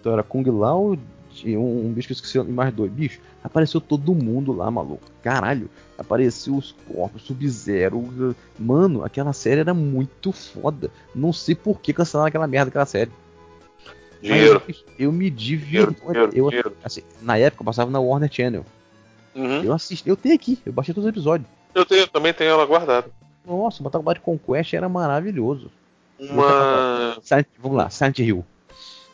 [0.00, 0.96] Então era Kung Lao
[1.44, 2.90] e um, um bicho que eu esqueci, mais dois.
[2.90, 5.02] Bicho, apareceu todo mundo lá, maluco.
[5.22, 8.34] Caralho, apareceu os corpos, Sub-Zero.
[8.58, 10.90] Mano, aquela série era muito foda.
[11.14, 13.10] Não sei por que cancelaram aquela merda daquela série.
[14.22, 14.62] Dinheiro.
[14.66, 15.94] bicho, eu me divirto.
[16.30, 18.64] Dinheiro, eu, assim, na época eu passava na Warner Channel.
[19.34, 19.62] Uhum.
[19.64, 21.48] Eu assisti, eu tenho aqui, eu baixei todos os episódios.
[21.74, 23.08] Eu tenho, também tenho ela guardada.
[23.46, 25.70] Nossa, Mortal Kombat Conquest era maravilhoso.
[26.20, 27.16] Uma.
[27.22, 28.44] Silent- vamos lá, Silent Hill.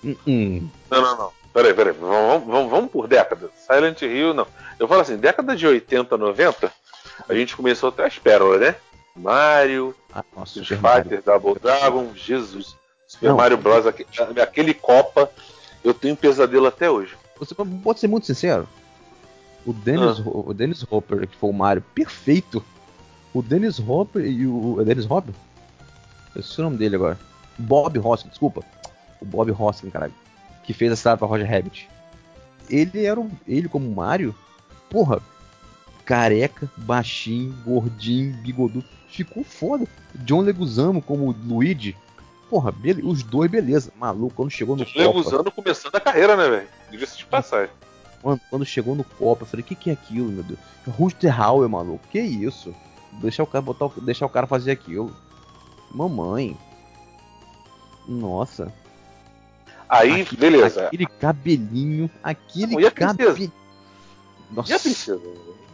[0.05, 0.69] Hum, hum.
[0.91, 1.31] Não, não, não.
[1.59, 1.92] Peraí, peraí.
[1.92, 3.51] Vamos, vamos, vamos por décadas.
[3.66, 4.47] Silent Hill, não.
[4.79, 6.73] Eu falo assim, década de 80, 90,
[7.29, 8.77] a gente começou até as pérolas, né?
[9.16, 10.81] Mario, Ah, nossa, Street.
[10.81, 12.77] Fighter, Double Dragon, Jesus.
[13.09, 13.37] Super Não.
[13.37, 13.87] Mario Bros.
[13.87, 14.07] aque-
[14.40, 15.29] Aquele Copa,
[15.83, 17.16] eu tenho pesadelo até hoje.
[17.38, 18.68] Você pode ser muito sincero.
[19.66, 22.64] O Dennis, Ho- o Dennis Hopper, que foi o Mario, perfeito.
[23.35, 24.81] O Dennis Hopper e o.
[24.81, 25.35] É Dennis Hopper?
[26.37, 27.18] Eu esqueci o nome dele agora.
[27.59, 28.62] Bob Hoskins, desculpa.
[29.21, 30.14] O Bob Hoskins, caralho.
[30.68, 31.88] Que fez a cidade pra Roger Rabbit.
[32.68, 33.31] Ele era o.
[33.46, 34.35] Ele como Mario,
[34.90, 35.18] porra,
[36.04, 38.85] careca, baixinho, gordinho, bigodudo.
[39.09, 39.87] Ficou foda.
[40.14, 41.96] John Leguizamo como Luigi.
[42.50, 42.70] Porra,
[43.02, 43.90] os dois, beleza.
[43.98, 44.98] Maluco, quando chegou no Copa.
[44.98, 46.68] Leguzando começando a carreira, né, velho?
[46.90, 47.72] Diga-se de passagem.
[48.22, 50.61] Mano, quando chegou no copo, eu falei, o que, que é aquilo, meu Deus?
[50.87, 52.74] Rooster Hauer, maluco, que isso?
[53.22, 55.16] Deixar o cara botar deixar o cara fazer aquilo.
[55.90, 56.54] Mamãe.
[58.07, 58.70] Nossa.
[59.88, 60.87] Aí, Aquele- beleza.
[60.87, 63.53] Aquele cabelinho, aquele Não, e a princesa?
[64.51, 64.70] Nossa.
[64.70, 65.22] E a princesa?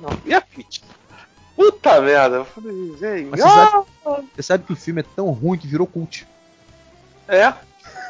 [0.01, 0.11] Não.
[0.25, 0.83] E a Peach?
[1.57, 2.37] Puta merda.
[2.37, 3.31] Eu falei, gente.
[3.31, 3.49] Mas você
[4.07, 6.27] ah, Você sabe que o filme é tão ruim que virou cult.
[7.29, 7.53] É.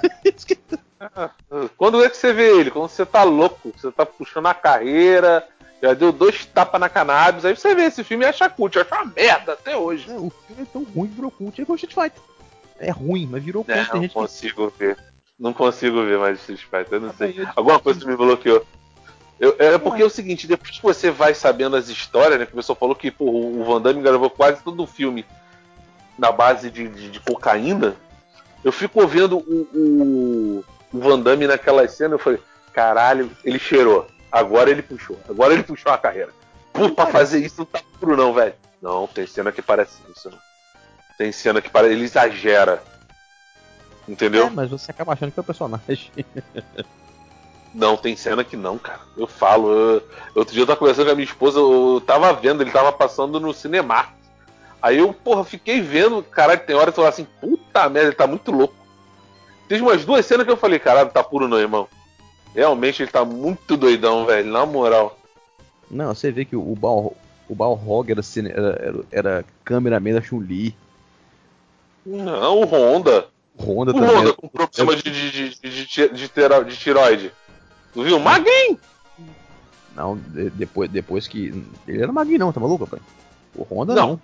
[1.76, 2.70] Quando é que você vê ele?
[2.70, 5.46] Quando você tá louco, você tá puxando a carreira,
[5.82, 8.94] já deu dois tapas na cannabis, aí você vê esse filme e acha cult, acha
[8.94, 10.08] uma merda até hoje.
[10.08, 11.60] Não, o filme é tão ruim que virou cult.
[11.60, 12.22] É igual Street Fighter.
[12.78, 13.78] É ruim, mas virou cult.
[13.78, 14.14] É, não gente que...
[14.14, 14.96] consigo ver.
[15.38, 17.34] Não consigo ver mais Street Fighter, eu não Ah, sei.
[17.38, 18.64] eu- Alguma coisa me bloqueou.
[19.40, 22.46] Eu- é porque é o seguinte, depois que você vai sabendo as histórias, né?
[22.46, 25.26] Que o pessoal falou que pô, o Van Damme gravou quase todo o filme
[26.16, 27.96] na base de, de- de cocaína.
[28.62, 32.38] Eu fico ouvindo o, o, o Van Damme naquela cena, eu falei,
[32.72, 34.06] caralho, ele cheirou.
[34.30, 35.18] Agora ele puxou.
[35.28, 36.30] Agora ele puxou a carreira.
[36.72, 38.54] Pô, pra fazer isso não tá puro não, velho.
[38.80, 40.30] Não, tem cena que parece isso.
[40.30, 40.36] né?
[41.18, 41.94] Tem cena que parece.
[41.94, 42.82] Ele exagera.
[44.08, 44.46] Entendeu?
[44.46, 46.10] É, mas você acaba achando que é o personagem.
[47.74, 49.00] Não, tem cena que não, cara.
[49.16, 49.68] Eu falo.
[49.72, 50.02] eu-
[50.36, 53.40] outro dia eu tava conversando com a minha esposa, eu tava vendo, ele tava passando
[53.40, 54.06] no cinema.
[54.80, 58.16] Aí eu, porra, fiquei vendo, caralho, tem hora que eu falo assim, puta merda, ele
[58.16, 58.74] tá muito louco.
[59.68, 61.88] Teve umas duas cenas que eu falei, caralho, tá puro não, irmão.
[62.54, 65.18] Realmente ele tá muito doidão, velho, na moral.
[65.90, 67.16] Não, você vê que o Bal,
[67.48, 70.76] o Balrog era, cine- era, era, era cameraman da Chun-Li.
[72.06, 73.26] Não, o Honda.
[73.58, 74.16] Honda O também.
[74.16, 77.32] Honda com problema de, de, de, de, tiroide.
[77.92, 78.18] Tu viu?
[78.18, 78.78] Magrinho!
[79.94, 81.64] Não, de- depois, depois que.
[81.86, 83.00] Ele era magrinho, não, tá maluco, pai?
[83.54, 84.20] O Honda Não.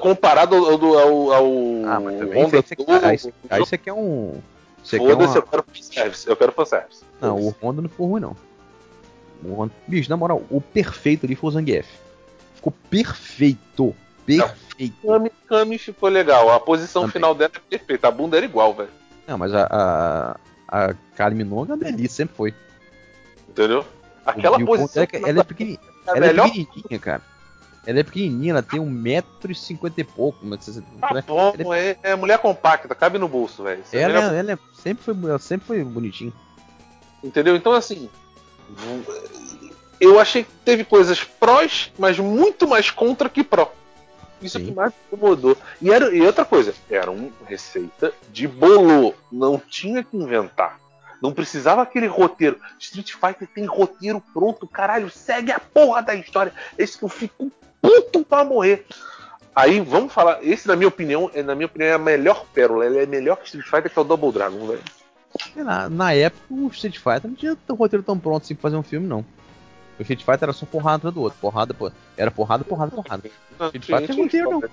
[0.00, 1.46] comparado ao, ao, ao,
[1.86, 2.58] Ah, mas também Honda
[3.60, 4.40] isso aqui é um.
[4.84, 6.28] Foda-se, eu quero fanservice.
[6.28, 7.02] Eu quero fanservice.
[7.20, 8.36] Não, o Honda não ficou ruim, não.
[9.44, 9.72] O Honda...
[9.86, 11.88] Bicho, na moral, o perfeito ali foi o Zangief.
[12.54, 13.94] Ficou perfeito.
[14.26, 14.71] Perfeito.
[14.90, 16.50] Kami, Kami ficou legal.
[16.50, 17.12] A posição Também.
[17.14, 18.08] final dela é perfeita.
[18.08, 18.88] A bunda era igual, velho.
[19.26, 20.36] Não, mas a,
[20.68, 22.54] a, a Minogue é uma delícia, sempre foi.
[23.48, 23.84] Entendeu?
[24.24, 25.02] Aquela o posição.
[25.02, 25.80] é que ela é pequenininha.
[26.06, 26.50] a Ela é melhor.
[26.50, 27.22] pequenininha, cara.
[27.84, 30.38] Ela é pequenininha, ela tem 1,50m e pouco.
[30.42, 30.64] Mas
[31.00, 31.24] Tá né?
[31.26, 33.82] bom, Ela é, é mulher compacta, cabe no bolso, velho.
[33.92, 36.32] É Ela, melhor- é- ela é- sempre, foi, ela sempre foi bonitinha.
[37.22, 37.56] Entendeu?
[37.56, 38.08] Então, assim.
[40.00, 43.72] Eu achei que teve coisas prós, mas muito mais contra que pró.
[44.42, 44.66] Isso é Sim.
[44.66, 45.56] que mais me incomodou.
[45.80, 49.14] E, era, e outra coisa, era uma receita de bolo.
[49.30, 50.78] Não tinha que inventar.
[51.22, 52.58] Não precisava aquele roteiro.
[52.78, 55.08] Street Fighter tem roteiro pronto, caralho.
[55.08, 56.52] Segue a porra da história.
[56.76, 57.50] Esse que eu fico
[57.80, 58.84] puto pra morrer.
[59.54, 60.42] Aí, vamos falar.
[60.42, 62.86] Esse, na minha opinião, é, na minha opinião, é a melhor pérola.
[62.86, 64.82] Ele é melhor que Street Fighter, que é o Double Dragon, velho.
[65.56, 68.76] Lá, na época o Street Fighter não tinha um roteiro tão pronto assim pra fazer
[68.76, 69.24] um filme, não.
[70.02, 71.38] O Street Fighter era só porrada atrás do outro.
[71.40, 71.90] Porrada, pô.
[72.16, 73.30] Era porrada, porrada, porrada.
[73.58, 74.70] Não, Street Fighter tem roteiro, história.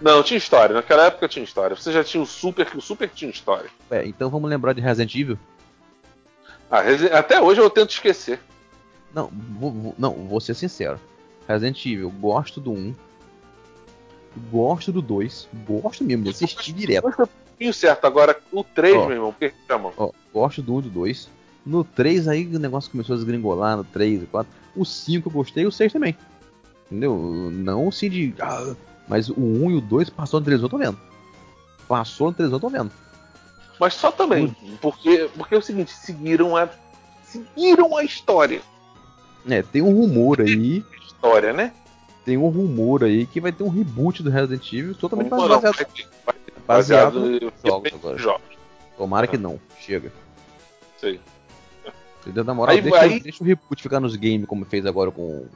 [0.00, 0.74] Não, tinha história.
[0.74, 1.76] Naquela época tinha história.
[1.76, 3.68] Você já tinha o Super, que o Super tinha história.
[3.90, 5.38] É, então vamos lembrar de Resident Evil?
[6.70, 8.38] Ah, Resi- até hoje eu tento esquecer.
[9.12, 9.28] Não,
[9.58, 10.98] vou, vou- não, vou ser sincero.
[11.48, 12.94] Resident Evil, gosto do 1.
[14.50, 15.48] Gosto do 2.
[15.66, 17.10] Gosto mesmo de assistir direto.
[17.12, 18.04] Pouquinho certo.
[18.06, 19.06] Agora, o 3, Ó.
[19.06, 19.92] meu irmão, perdi a mão.
[19.96, 21.28] Ó, gosto do 1 e do 2.
[21.64, 24.52] No 3 aí o negócio começou a desgringolar, no 3 e 4.
[24.74, 26.16] O 5 eu gostei, o 6 também.
[26.86, 27.16] Entendeu?
[27.52, 28.34] Não assim de.
[28.40, 28.74] ah,
[29.06, 30.98] mas o 1 e o 2 passou no televisor, eu tô vendo.
[31.86, 32.90] Passou no televisor, eu tô vendo.
[33.78, 36.68] Mas só também, porque, porque é o seguinte, seguiram a.
[37.24, 38.60] Seguiram a história.
[39.48, 40.84] É, tem um rumor aí.
[41.06, 41.72] História, né?
[42.24, 45.76] Tem um rumor aí que vai ter um reboot do Resident Evil totalmente não, baseado,
[45.76, 48.18] ter baseado baseado nos jogos agora.
[48.18, 48.58] jogos.
[48.96, 49.58] Tomara que não.
[49.80, 50.12] Chega.
[50.98, 51.20] Sei.
[52.20, 52.44] Entendeu?
[52.44, 55.46] Na moral, Aí- deixa, aí- deixa o reboot ficar nos games como fez agora com,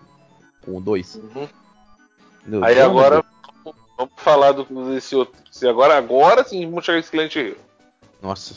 [0.64, 1.16] com o 2.
[1.16, 1.42] Uhum.
[1.42, 3.24] Aí Pelo amor de agora
[3.64, 5.34] vamos, vamos falar do, desse outro.
[5.50, 7.44] Se agora, agora sim vamos chegar Silent Hill.
[7.44, 7.56] Deus.
[8.22, 8.54] Nossa,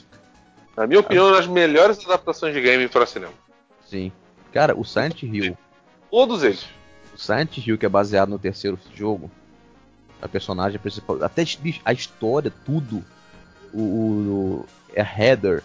[0.76, 3.34] Na minha opinião, uma das melhores adaptações de game para cinema.
[3.86, 4.12] sim.
[4.54, 5.58] Cara, o Silent Hill.
[6.10, 6.66] Todos eles.
[7.14, 9.30] O Silent Hill, que é baseado no terceiro jogo,
[10.22, 11.44] a personagem principal, até
[11.86, 13.04] a história, tudo.
[13.74, 14.66] O, o-
[14.96, 15.62] é a Heather,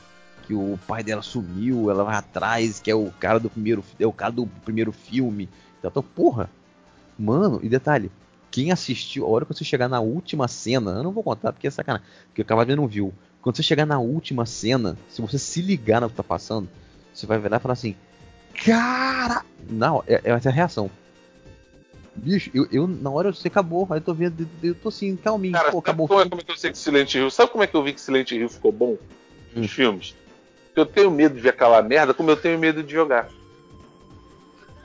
[0.46, 4.07] que o pai dela sumiu, ela vai atrás, que é o cara do primeiro, é
[4.07, 5.48] o cara do primeiro filme.
[5.78, 6.50] Então, porra,
[7.18, 8.11] mano, e detalhe,
[8.50, 11.66] quem assistiu, a hora que você chegar na última cena, eu não vou contar porque
[11.66, 13.12] é sacanagem, porque o Cavaleiro não viu.
[13.40, 16.68] Quando você chegar na última cena, se você se ligar no que tá passando,
[17.12, 17.96] você vai virar e falar assim:
[18.64, 19.44] Cara!
[19.68, 20.90] Não, é, é essa a reação.
[22.14, 25.55] Bicho, eu, eu na hora você acabou, aí eu tô vendo, eu tô assim, calminho,
[25.55, 26.07] Cara, pô, acabou.
[26.07, 27.31] como, é, como é que eu sei que Silent Hill?
[27.31, 28.96] Sabe como é que eu vi que Silent Hill ficou bom
[29.55, 29.68] nos Hum.
[29.68, 30.14] filmes?
[30.74, 33.28] Eu tenho medo de ver aquela merda, como eu tenho medo de jogar.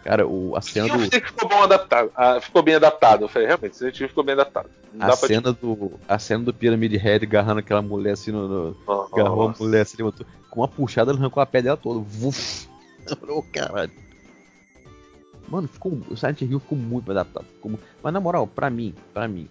[0.04, 1.10] Cara, o, a cena eu do.
[1.10, 2.12] que ficou bom adaptado.
[2.16, 3.24] Ah, ficou bem adaptado.
[3.24, 4.70] Eu falei, realmente, Hill ficou bem adaptado.
[4.94, 6.00] Não A cena do.
[6.08, 8.48] A cena do Pyramid Head agarrando aquela mulher assim no.
[8.48, 8.78] no
[9.14, 10.26] agarrou a mulher assim, levantou.
[10.50, 12.00] Com uma puxada, ele arrancou a pele dela toda.
[12.00, 12.68] Vuf!
[13.28, 13.92] Ô, caralho.
[15.50, 16.00] Mano, ficou.
[16.10, 17.46] O Silent Hill ficou muito bem adaptado.
[17.46, 19.50] ficou Mas na moral, pra mim, pra mim,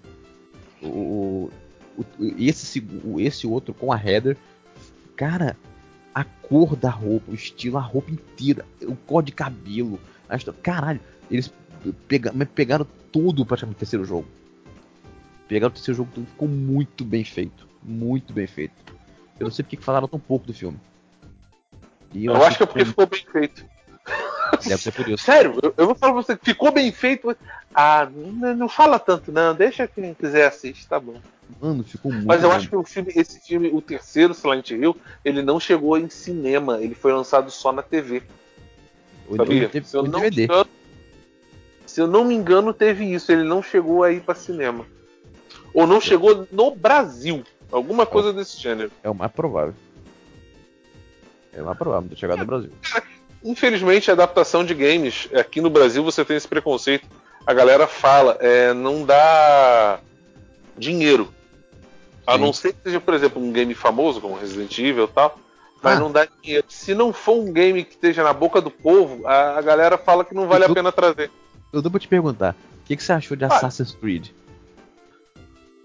[0.83, 0.87] o.
[0.89, 1.51] o-
[1.99, 2.05] o-
[2.39, 2.83] esse,
[3.19, 4.37] esse outro com a Heather,
[5.17, 5.57] cara,
[6.17, 10.59] a cor da roupa, o estilo, a roupa inteira, o cor de cabelo, a história,
[10.63, 11.01] caralho,
[11.31, 11.53] eles
[12.09, 14.27] pega- mas pegaram tudo praticamente no terceiro jogo.
[15.47, 17.69] Pegaram o terceiro jogo, tudo ficou muito bem feito.
[17.83, 18.73] Muito bem feito.
[19.39, 20.79] Eu não sei porque que falaram tão pouco do filme.
[22.15, 23.67] E Eu achei acho que é porque ficou bem feito.
[24.69, 25.25] Deve ser por isso.
[25.25, 27.37] Sério, eu, eu vou falar pra você que ficou bem feito.
[27.75, 29.55] Ah, não, não fala tanto, não.
[29.55, 31.21] Deixa quem quiser assistir, tá bom.
[31.61, 34.97] Mano, ficou muito Mas eu acho que o filme, esse filme, o terceiro Silent Hill,
[35.25, 38.23] ele não chegou em cinema, ele foi lançado só na TV.
[39.29, 39.69] O- Sabia?
[39.69, 40.45] teve- se, eu não me DVD.
[40.45, 40.69] engano,
[41.87, 43.31] se eu não me engano, teve isso.
[43.31, 44.85] Ele não chegou aí pra cinema.
[45.73, 47.45] Ou não chegou no Brasil.
[47.71, 48.91] Alguma coisa desse gênero.
[49.03, 49.75] É o mais provável.
[51.53, 52.71] É o mais provável de chegar no Brasil.
[53.47, 57.07] Infelizmente, a adaptação de games, aqui no Brasil você tem esse preconceito.
[57.47, 60.01] A galera fala, é, não dá
[60.77, 61.33] dinheiro.
[62.27, 62.41] A Sim.
[62.41, 65.39] não ser que seja, por exemplo, um game famoso, como Resident Evil e tal,
[65.81, 66.01] mas Ah.
[66.01, 66.67] não dá dinheiro.
[66.69, 70.25] Se não for um game que esteja na boca do povo, a, a galera fala
[70.25, 71.31] que não vale a Eu- pena trazer.
[71.73, 73.49] Eu pra te perguntar, o que, que você achou de Ah.
[73.49, 74.29] Assassin's Creed?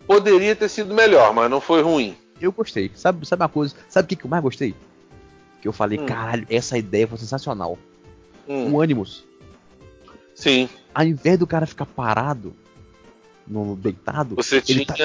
[0.08, 2.18] Poderia ter sido melhor, mas não foi ruim.
[2.42, 2.92] Eu gostei.
[2.96, 3.76] Sabe, sabe uma coisa?
[3.88, 4.74] Sabe o que, que eu mais gostei?
[5.62, 6.06] Que eu falei, Hum.
[6.06, 7.78] caralho, essa ideia foi sensacional.
[8.48, 9.24] Hum, O Animus.
[10.36, 12.54] sim, Ao invés do cara ficar parado,
[13.48, 14.96] no deitado, você ele tá,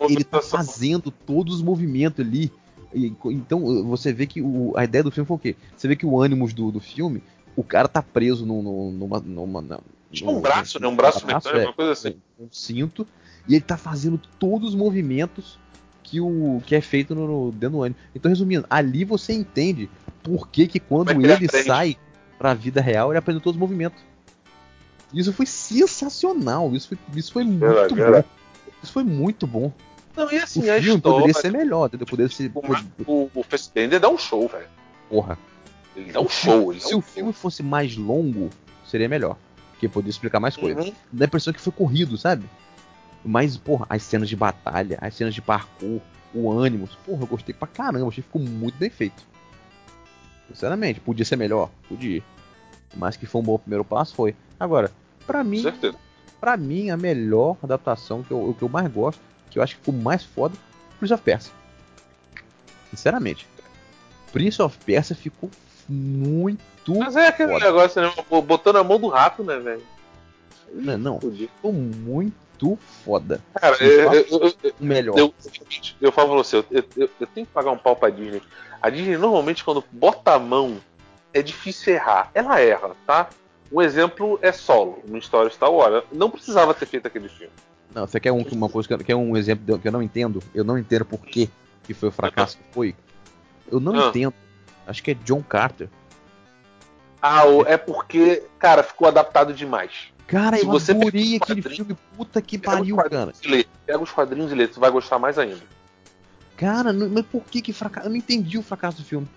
[0.00, 2.52] ele, ele tá fazendo todos os movimentos ali.
[2.92, 5.56] E, então você vê que o- a ideia do filme foi o quê?
[5.76, 7.22] Você vê que o Animus do, do filme,
[7.56, 9.20] o cara tá preso num- num- numa.
[9.20, 9.80] numa, numa
[10.12, 10.86] Tinha um braço, né?
[10.86, 12.16] Um braço num mecânico, é, uma coisa assim.
[12.38, 13.06] um cinto
[13.48, 15.58] e ele tá fazendo todos os movimentos
[16.04, 17.98] que o que é feito no, no- dentro do ânimo.
[18.14, 19.90] Então, resumindo, ali você entende
[20.22, 21.96] por que, que quando é ele sai
[22.38, 24.00] pra vida real, ele aprende todos os movimentos.
[25.12, 28.24] Isso foi sensacional, isso foi, isso foi muito bom.
[28.82, 29.72] Isso foi muito bom.
[30.16, 31.00] Não, e assim, o a filme história.
[31.20, 32.06] poderia ser melhor, entendeu?
[32.06, 32.50] Poderia ser.
[32.54, 34.66] O, Mar- o, o Fassbender dá um show, velho.
[35.08, 35.38] Porra.
[35.96, 36.70] Ele dá um show.
[36.72, 38.50] Ele Se um o filme fosse mais longo,
[38.86, 39.36] seria melhor.
[39.72, 40.62] Porque poderia explicar mais show.
[40.64, 40.86] coisas.
[40.86, 40.92] Uhum.
[41.12, 42.44] dá a impressão que foi corrido, sabe?
[43.24, 46.00] Mas, porra, as cenas de batalha, as cenas de parkour,
[46.34, 49.24] o ânimo, porra, eu gostei pra caramba, achei que ficou muito bem feito.
[50.48, 51.70] Sinceramente, podia ser melhor?
[51.88, 52.22] Podia.
[52.94, 54.36] Mas que foi um bom primeiro passo, foi.
[54.60, 54.92] Agora,
[55.26, 55.96] pra mim, certeza.
[56.38, 59.74] pra mim, a melhor adaptação que eu, o que eu mais gosto, que eu acho
[59.74, 60.54] que ficou mais foda,
[60.98, 61.52] Prince of Persia.
[62.90, 63.48] Sinceramente.
[64.32, 65.50] Prince of Persia ficou
[65.88, 66.62] muito.
[66.98, 67.64] Mas é aquele foda.
[67.64, 68.12] negócio, né?
[68.46, 69.82] Botando a mão do rato, né, velho?
[70.74, 72.43] Não, não, ficou muito
[73.04, 73.40] foda.
[73.54, 75.18] Cara, eu, eu, eu, melhor.
[75.18, 75.34] eu,
[76.00, 76.64] eu falo pra você, eu,
[76.96, 78.42] eu, tenho que pagar um pau pra Disney.
[78.80, 80.78] A Disney, normalmente, quando bota a mão,
[81.32, 82.30] é difícil errar.
[82.34, 83.28] Ela erra, tá?
[83.72, 86.04] Um exemplo é Solo, uma história Star Wars.
[86.12, 87.52] Não precisava ter feito aquele filme.
[87.94, 90.42] Não, você quer um, uma coisa que quer um exemplo que eu não entendo?
[90.54, 91.50] Eu não entendo por que
[91.84, 92.94] que foi o fracasso que foi.
[93.70, 94.08] Eu não Ah.
[94.08, 94.34] entendo.
[94.86, 95.88] Acho que é John Carter.
[97.22, 100.12] Ah, é porque, cara, ficou adaptado demais.
[100.26, 101.96] Cara, Se eu você adorei aquele filme.
[102.16, 103.32] Puta que pariu, cara.
[103.44, 103.66] lê.
[103.86, 105.60] Pega os quadrinhos e lê, tu vai gostar mais ainda.
[106.56, 108.08] Cara, não- mas por que que fracassou?
[108.08, 109.28] Eu não entendi o fracasso do filme.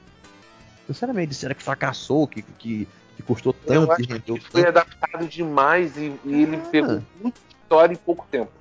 [0.85, 2.27] Sinceramente, será que fracassou?
[2.27, 6.55] Que, que, que custou Eu tanto acho e que foi adaptado demais e, e ele
[6.57, 6.69] Ah.
[6.71, 8.51] pegou muita história em pouco tempo.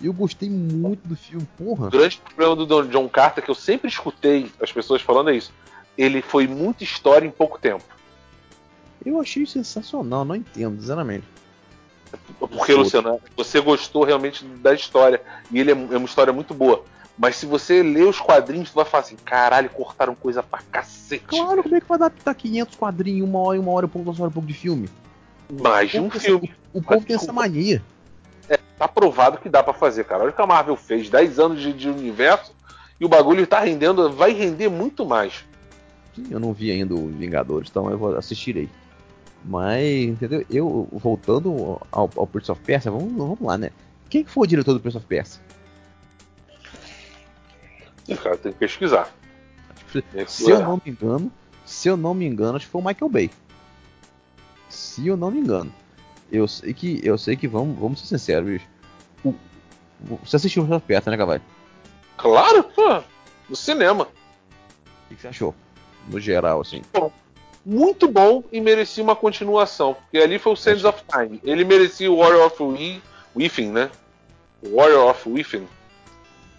[0.00, 1.88] Eu gostei muito do filme, porra.
[1.88, 5.52] O grande problema do John Carter, que eu sempre escutei as pessoas falando, é isso.
[5.98, 7.84] Ele foi muita história em pouco tempo.
[9.06, 11.24] Eu achei sensacional, não entendo, sinceramente.
[12.40, 15.20] Porque, Luciano, você gostou realmente da história.
[15.50, 16.84] E ele é, é uma história muito boa.
[17.18, 21.24] Mas se você lê os quadrinhos, tu vai falar assim: caralho, cortaram coisa pra cacete.
[21.24, 24.18] Claro, como é que vai adaptar 500 quadrinhos, uma hora, uma hora e pouco, duas
[24.20, 24.88] horas e pouco de filme?
[25.62, 26.48] Mais de um O filme.
[26.50, 27.82] essa- O povo tem essa mania.
[28.78, 30.22] Tá provado que dá pra fazer, cara.
[30.24, 32.52] Olha o que a Marvel fez: 10 anos de, de universo.
[33.00, 35.44] E o bagulho tá rendendo, vai render muito mais.
[36.14, 38.68] Sim, eu não vi ainda o Vingadores, então eu vou assistirei.
[39.44, 40.44] Mas, entendeu?
[40.50, 43.70] Eu, voltando ao, ao Prince of Persia, vamos, vamos lá, né?
[44.08, 45.40] Quem que foi o diretor do Prince of Persia?
[48.22, 49.12] Cara, tem que pesquisar.
[50.26, 51.32] Se eu não me engano,
[51.64, 53.30] se eu não me engano, acho que foi o Michael Bay.
[54.68, 55.72] Se eu não me engano.
[56.30, 58.66] Eu sei que, eu sei que vamos, vamos ser sinceros, bicho.
[59.24, 59.34] O-
[60.24, 61.42] você assistiu o Prince of Persia, né, Cavalho?
[62.16, 63.02] Claro, pô.
[63.48, 64.04] No cinema.
[64.04, 65.54] O que que você achou?
[66.08, 66.82] No geral, assim.
[67.68, 69.94] Muito bom e merecia uma continuação.
[69.94, 71.40] Porque ali foi o Sands of Time.
[71.42, 72.62] Ele merecia o Warrior of
[73.34, 73.90] Within, né?
[74.62, 75.66] Warrior of Within.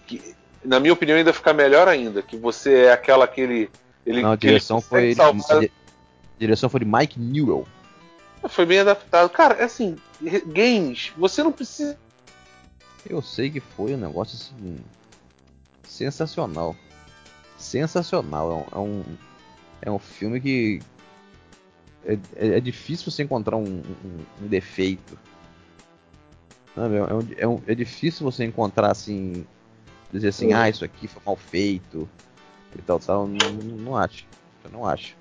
[0.05, 2.21] Que, na minha opinião, ainda fica melhor ainda.
[2.21, 3.69] Que você é aquela aquele.
[4.05, 5.15] Ele, Não, a que ele direção foi.
[5.15, 5.71] salvar- di-
[6.37, 7.65] direção foi de Mike Newell.
[8.49, 9.29] Foi bem adaptado.
[9.29, 9.97] Cara, é assim,
[10.45, 11.97] games, você não precisa.
[13.09, 14.77] Eu sei que foi um negócio assim.
[15.87, 16.75] Sensacional.
[17.57, 18.51] Sensacional.
[18.73, 19.03] É um, é um,
[19.83, 20.81] é um filme que.
[22.05, 25.17] É, é- é difícil você encontrar um, um- um defeito.
[26.75, 26.95] Sabe?
[26.95, 29.45] É, um- é um- é difícil você encontrar assim.
[30.11, 30.57] Dizer assim, Uhum.
[30.59, 32.07] ah, isso aqui foi mal feito.
[32.77, 33.27] E tal, tal.
[33.27, 34.25] Não, não, acho.
[34.63, 35.15] Eu não acho.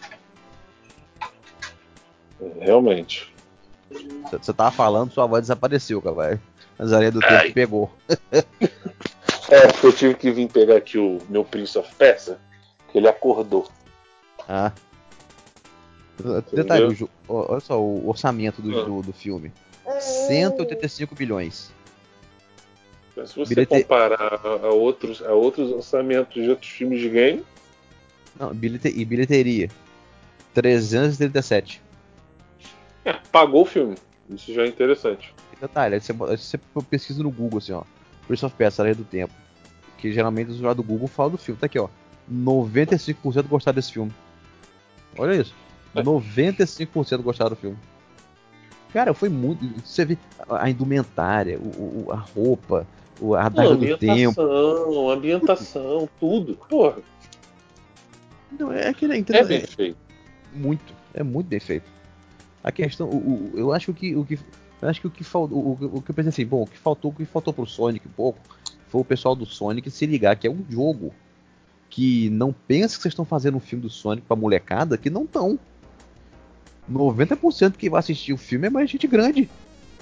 [2.60, 3.32] Realmente.
[3.90, 6.40] Você você tava falando, sua voz desapareceu, cara.
[6.78, 7.52] Mas a areia do tempo Ai.
[7.52, 7.92] pegou.
[9.48, 12.36] É, porque eu tive que vir pegar aqui o meu Prince of Persia,
[12.90, 13.68] que ele acordou.
[14.48, 14.72] Ah.
[16.52, 18.84] Detalhe, olha só o orçamento do, Ah.
[18.84, 19.52] do, do filme.
[20.00, 21.70] 185 bilhões.
[23.16, 27.08] Mas se você Bilhete- comparar a, a outros, a outros orçamentos de outros filmes de
[27.08, 27.44] game,
[28.38, 29.70] Não, bilhete, e bilheteria.
[30.54, 31.80] 337.
[33.04, 33.94] é, pagou o filme.
[34.28, 35.32] Isso já é interessante.
[35.56, 36.58] E detalhe, aí você, você
[36.90, 37.82] pesquisa no Google assim, ó.
[38.26, 39.32] Prince of Persia, Areia do Tempo.
[39.98, 41.58] Que geralmente os usuários do Google falam do filme.
[41.60, 41.88] Tá aqui, ó.
[42.30, 44.12] 95% gostaram desse filme.
[45.16, 45.54] Olha isso.
[46.02, 47.76] 95% gostaram do filme.
[48.92, 49.64] Cara, foi muito.
[49.84, 52.86] Você vê a indumentária, o, o- a roupa,
[53.20, 54.40] o- a adaga do tempo.
[54.40, 56.54] ambientação, ambientação, tudo.
[56.68, 56.96] Porra,
[58.58, 59.14] Não, é aquele.
[59.14, 59.46] é entendeu?
[59.46, 59.98] bem feito.
[60.54, 60.94] Muito.
[61.12, 61.90] É muito bem feito.
[62.64, 63.08] A questão.
[63.08, 64.38] O, o- eu acho que o que.
[64.80, 65.58] Eu acho que o que faltou.
[65.58, 68.06] O, o que eu pensei assim, bom, o que faltou, o que faltou pro Sonic
[68.06, 68.38] um pouco
[68.88, 71.12] foi o pessoal do Sonic se ligar que é um jogo
[71.90, 75.24] que não pensa que vocês estão fazendo um filme do Sonic pra molecada, que não
[75.24, 75.58] estão.
[76.90, 79.48] 90% que vai assistir o filme é mais gente grande.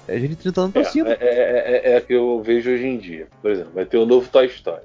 [0.07, 1.09] É gente de 30 anos pra cima.
[1.09, 3.27] É, é, é, é a que eu vejo hoje em dia.
[3.41, 4.83] Por exemplo, vai ter o novo Toy Story.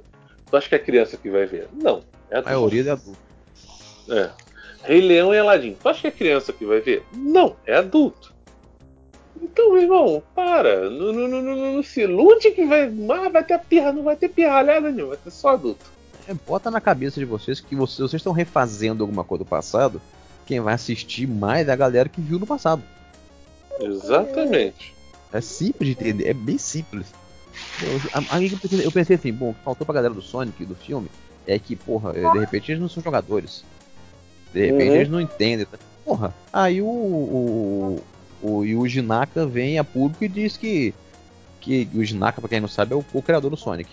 [0.51, 1.69] Tu acha que é criança que vai ver?
[1.73, 2.03] Não.
[2.31, 2.49] É A adulto.
[2.49, 3.19] maioria é adulto.
[4.09, 4.31] É.
[4.83, 5.77] Rei Leão e Aladdin.
[5.81, 7.03] Tu acha que é criança que vai ver?
[7.15, 8.33] Não, é adulto.
[9.43, 10.89] Então, meu irmão, para.
[10.91, 12.91] Não, não, não, não, não se ilude que vai.
[13.11, 15.85] Ah, vai ter pirra, não vai ter pirralhada nenhuma, vai ter só adulto.
[16.29, 20.01] É, bota na cabeça de vocês que vocês, vocês estão refazendo alguma coisa do passado.
[20.51, 22.83] Quem vai assistir mais é a galera que viu no passado.
[23.79, 24.93] Exatamente.
[25.33, 27.07] É simples de entender, é bem simples.
[27.81, 28.01] Eu,
[28.83, 31.09] eu pensei- assim, bom, o que faltou pra galera do Sonic, do filme,
[31.47, 33.65] é que, porra, de repente eles não são jogadores.
[34.53, 34.97] De repente Uhum.
[34.97, 35.67] eles não entendem.
[35.67, 35.79] tá?
[36.05, 38.03] Porra, aí o, o,
[38.43, 40.92] o Yuji Naka vem a público e diz que,
[41.61, 43.88] que o Yuji Naka, pra quem não sabe, é o, o criador do Sonic.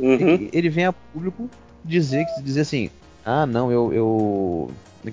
[0.00, 0.14] Uhum.
[0.18, 1.50] Ele, ele vem a público
[1.84, 2.88] dizer, dizer assim,
[3.22, 3.92] ah não, eu.
[3.92, 4.70] eu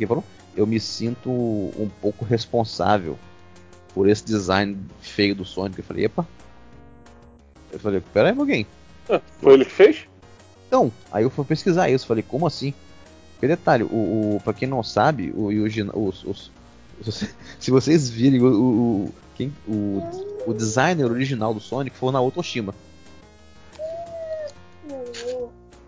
[0.08, 0.24] falou?
[0.56, 3.18] Eu me sinto um pouco responsável
[3.94, 5.80] por esse design feio do Sonic.
[5.80, 6.28] Eu falei, epa.
[7.72, 8.66] Eu falei, peraí, alguém.
[9.10, 10.06] Ah, Foi ele que fez?
[10.68, 12.74] Então, aí eu fui pesquisar isso, falei, como assim?
[13.34, 13.88] Porque detalhe, o,
[14.36, 16.52] o, pra quem não sabe, o Yuji, os, os,
[17.06, 17.26] os-
[17.60, 20.04] se vocês virem o, o, o- quem, o,
[20.46, 22.74] o designer original do Sonic foi o Naoto Oshima.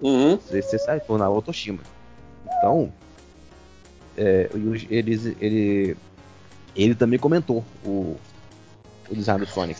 [0.01, 0.37] Uhum.
[0.37, 1.51] Você, você sabe, foi o Naoto.
[2.57, 2.91] Então,
[4.21, 4.49] é,
[4.89, 5.95] eles- ele,
[6.75, 8.15] ele também comentou o,
[9.09, 9.79] o design do Sonic.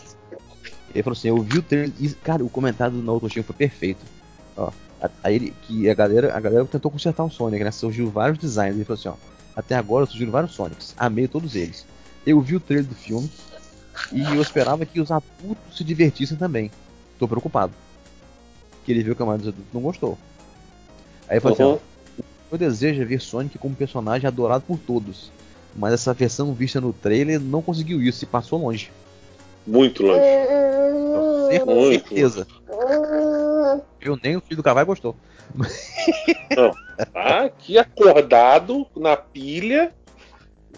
[0.94, 3.54] Ele falou assim, eu vi o trailer e, cara, o comentário do Naoto Shin foi
[3.56, 4.00] perfeito.
[4.56, 4.70] Ó,
[5.22, 7.70] aí ele, que a galera, a galera tentou consertar o Sonic, né?
[7.70, 8.74] Surgiu vários designs.
[8.74, 9.14] Ele falou assim, ó,
[9.56, 11.86] até agora surgiram vários Sonics, amei todos eles.
[12.26, 13.30] Eu vi o trailer do filme
[14.12, 16.70] e eu esperava que os adultos se divertissem também.
[17.18, 17.72] Tô preocupado.
[18.84, 20.18] Que ele viu que a maioria dos adultos não gostou.
[21.28, 21.72] Aí ele falou Uhum.
[21.74, 21.91] assim, ó,
[22.52, 25.30] eu desejo é ver Sonic como personagem adorado por todos.
[25.74, 28.90] Mas essa versão vista no trailer não conseguiu isso e passou longe.
[29.66, 30.20] Muito longe.
[31.64, 32.08] Muito.
[32.08, 32.46] certeza.
[34.00, 35.16] Eu nem o filho do cavalo gostou.
[37.12, 39.92] Tá aqui acordado na pilha,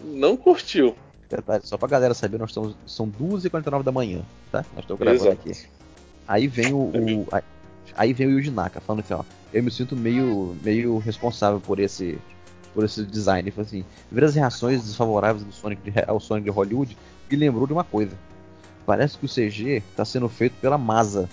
[0.03, 0.95] não curtiu.
[1.29, 2.75] Detalhe, só pra galera saber, nós estamos.
[2.85, 4.21] São 2h49 da manhã,
[4.51, 4.63] tá?
[4.73, 5.49] Nós estamos gravando Exato.
[5.49, 5.59] aqui.
[6.27, 6.77] Aí vem o.
[6.77, 7.43] o- aí-
[7.97, 9.23] aí vem o Yuji Naka falando assim, ó.
[9.55, 12.19] Eu me sinto meio, meio responsável por esse.
[12.73, 13.49] Por esse design.
[13.51, 16.97] Falou assim, ver as reações desfavoráveis do Sonic de, ao Sonic de Hollywood
[17.31, 18.17] me lembrou de uma coisa.
[18.85, 21.29] Parece que o CG está sendo feito pela Masa.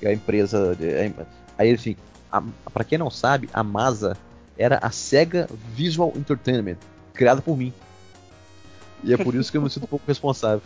[0.00, 0.74] Que é a empresa.
[0.74, 1.12] de- é-
[1.56, 1.94] aí assim,
[2.30, 2.42] a,
[2.72, 4.16] pra quem não sabe, a Masa
[4.58, 6.76] era a Sega Visual Entertainment,
[7.14, 7.72] criada por mim.
[9.04, 10.62] E é por isso que eu me sinto um pouco responsável.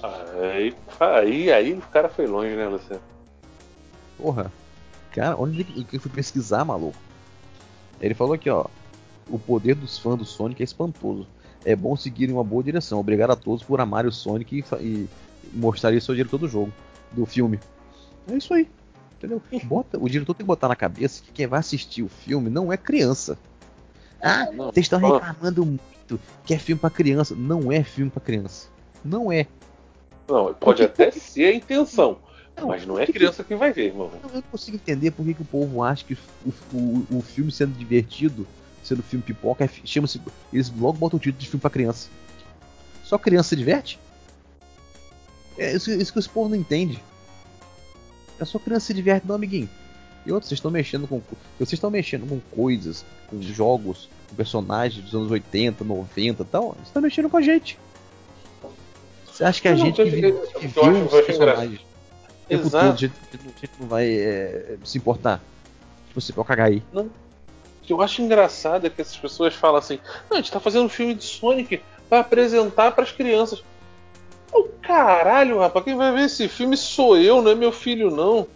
[0.40, 3.02] Aí, aí, aí o cara foi longe, né, Luciano?
[4.16, 4.52] Porra.
[5.12, 6.96] Cara, onde que eu fui pesquisar, maluco?
[8.00, 8.66] Ele falou aqui, ó.
[9.28, 11.26] O poder dos fãs do Sonic é espantoso.
[11.64, 13.00] É bom seguir em uma boa direção.
[13.00, 15.08] Obrigado a todos por amarem o Sonic e, e
[15.52, 16.72] mostrar isso ao diretor do jogo,
[17.12, 17.58] do filme.
[18.30, 18.68] É isso aí.
[19.16, 19.42] Entendeu?
[19.64, 22.72] Bota, o diretor tem que botar na cabeça que quem vai assistir o filme não
[22.72, 23.38] é criança.
[24.22, 27.34] Ah, vocês estão reclamando muito que é filme pra criança.
[27.34, 28.68] Não é filme pra criança.
[29.04, 29.46] Não é.
[30.28, 32.18] Não, pode até ser a intenção,
[32.60, 34.10] Não, mas não é que- criança que vai ver, irmão.
[34.22, 37.50] Eu não consigo entender por que, que o povo acha que o, o, o filme
[37.52, 38.46] sendo divertido,
[38.82, 40.20] sendo filme pipoca, é chama-se.
[40.52, 42.08] Eles logo botam o título de filme pra criança.
[43.04, 43.98] Só criança se diverte?
[45.56, 47.02] É isso, isso que esse povo não entende.
[48.38, 49.68] É só criança se diverte, não, amiguinho.
[50.24, 51.20] E outros, vocês estão mexendo com.
[51.58, 56.72] Vocês estão mexendo com coisas, com jogos, com personagens dos anos 80, 90 e tal.
[56.74, 57.78] Vocês estão mexendo com a gente.
[59.26, 61.80] Você acha que a Eu não gente que, que Eu viu os personagens
[62.48, 62.86] tempo Exato.
[62.86, 65.40] todo, a gente, a gente não- não vai é, se importar.
[66.08, 66.82] Tipo, você pode cagar aí.
[66.94, 67.08] O
[67.82, 69.98] que eu acho engraçado é que essas pessoas falam assim:
[70.30, 73.62] não, a gente tá fazendo um filme de Sonic pra apresentar pras crianças.
[74.52, 78.46] Ô caralho, rapaz, quem vai ver esse filme sou eu, não é meu filho, não.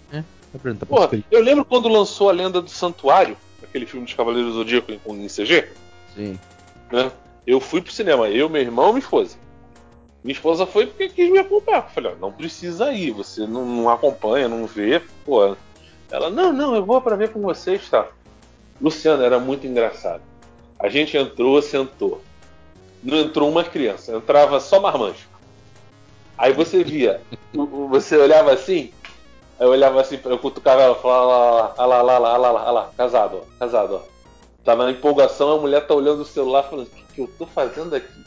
[0.55, 4.53] Apresentar pros Porra, eu lembro quando lançou A Lenda do Santuário, aquele filme dos Cavaleiros
[4.53, 5.68] do Zodíaco em, em CG,
[6.14, 6.38] Sim.
[6.90, 7.11] né?
[7.47, 9.36] Eu fui pro cinema, eu, meu irmão e minha esposa.
[10.22, 11.84] Minha esposa foi porque quis me acompanhar.
[11.84, 15.56] Eu falei, ó, não precisa ir, você não, não, acompanha, não vê, pô.
[16.10, 18.06] Ela, não, não, eu vou para ver com vocês, tá?
[18.80, 20.22] Luciano, era muito engraçado.
[20.78, 22.22] A gente entrou, sentou.
[23.02, 25.26] Não entrou uma criança, entrava só marmanjo.
[26.38, 27.20] Aí você via,
[27.90, 28.92] você olhava assim,
[29.58, 32.90] eu olhava assim, eu cutucava ela, falava, ah lá, lá, lá, lá, lá, lá, lá,
[32.96, 34.00] casado, ó, casado,
[34.66, 34.74] ó.
[34.74, 37.94] Na empolgação, a mulher tá olhando o celular falando, o que, que eu tô fazendo
[37.94, 38.24] aqui?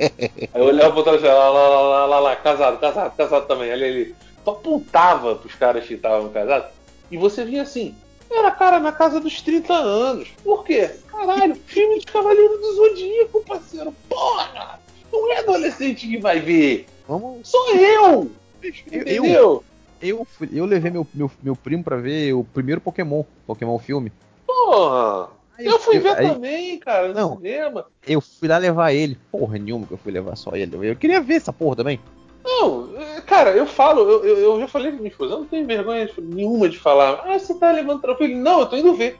[0.00, 3.72] Aí eu olhava pro outro lá, lá, lá, lá, lá, lá, casado, casado, casado também,
[3.72, 4.14] ali, ali.
[4.44, 6.68] Tu apontava pros caras que estavam casados,
[7.10, 7.94] e você via assim,
[8.30, 10.28] era cara na casa dos 30 anos.
[10.42, 10.90] Por quê?
[11.10, 14.78] Caralho, filme de Cavaleiro do Zodíaco, parceiro, porra!
[15.12, 17.48] Não é adolescente que vai ver, Vamos.
[17.48, 18.30] sou eu!
[18.62, 19.64] Eu, Entendeu?
[20.00, 23.22] eu, fui- eu levei meu, meu, meu primo pra ver o primeiro Pokémon.
[23.46, 24.10] Pokémon filme.
[24.46, 25.28] Porra!
[25.58, 27.36] Eu fui ver aí também, cara, no Não.
[27.36, 27.86] cinema.
[28.06, 29.18] Eu fui lá levar ele.
[29.30, 30.74] Porra nenhuma que eu fui levar só ele.
[30.88, 32.00] Eu queria ver essa porra também.
[32.44, 35.46] Não, é, cara, eu falo, eu, eu, eu já falei pra minha esposa, eu não
[35.46, 38.36] tenho vergonha nenhuma de falar, ah, você tá levando filho?
[38.36, 39.18] Não, eu tô indo ver.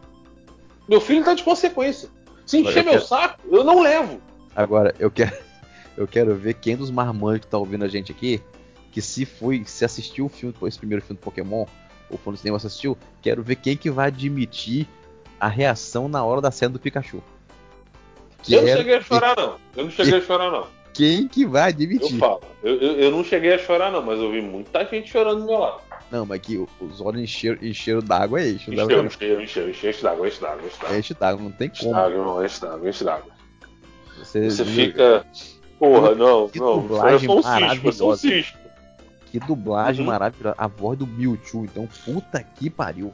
[0.87, 2.11] Meu filho tá de consequência.
[2.45, 4.20] Se encher Eu meu quero- saco, eu não levo.
[4.55, 5.35] Agora, eu quero,
[5.97, 8.43] eu quero ver quem dos marmanjos que tá ouvindo a gente aqui,
[8.93, 11.64] que se foi, se assistiu o filme, esse primeiro filme do Pokémon,
[12.11, 14.87] ou foi no cinema assistiu, quero ver quem que vai admitir
[15.45, 17.22] a reação na hora da cena do Pikachu.
[18.49, 19.57] eu não cheguei a chorar, não.
[19.76, 20.66] Eu não cheguei a chorar, não.
[20.95, 22.18] Quem que vai Eu admitir?
[22.18, 22.40] falo.
[22.62, 25.47] Eu, eu, eu não cheguei a chorar, não, mas eu vi muita gente chorando do
[25.47, 25.80] meu lado.
[26.11, 28.72] Não, mas que os olhos encheram, encheram d'água é isso.
[28.72, 30.99] Encheu, encheu, encheu, encheu, enche d'água, enche d'água, enche d'água.
[30.99, 31.95] Enche d'água, não tem Enche como.
[31.95, 33.32] d'água, irmão, enche d'água, enche d'água.
[34.18, 35.26] Você, Você fica.
[35.78, 36.80] Porra, não, Que não.
[36.80, 38.16] dublagem só um cisco, um maravilhosa.
[38.20, 38.59] cisco.
[39.32, 40.12] Que dublagem Uhum.
[40.12, 40.55] maravilhosa.
[40.57, 43.12] A voz do Mewtwo, então, puta que pariu.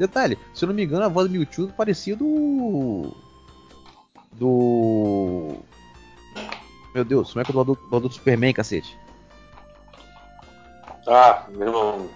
[0.00, 3.14] Detalhe, se eu não me engano, a voz do Mewtwo parecia do.
[4.32, 5.56] Do.
[6.94, 8.98] Meu Deus, como é que é o dublador, do Superman, cacete?
[11.06, 12.08] Ah, meu irmão,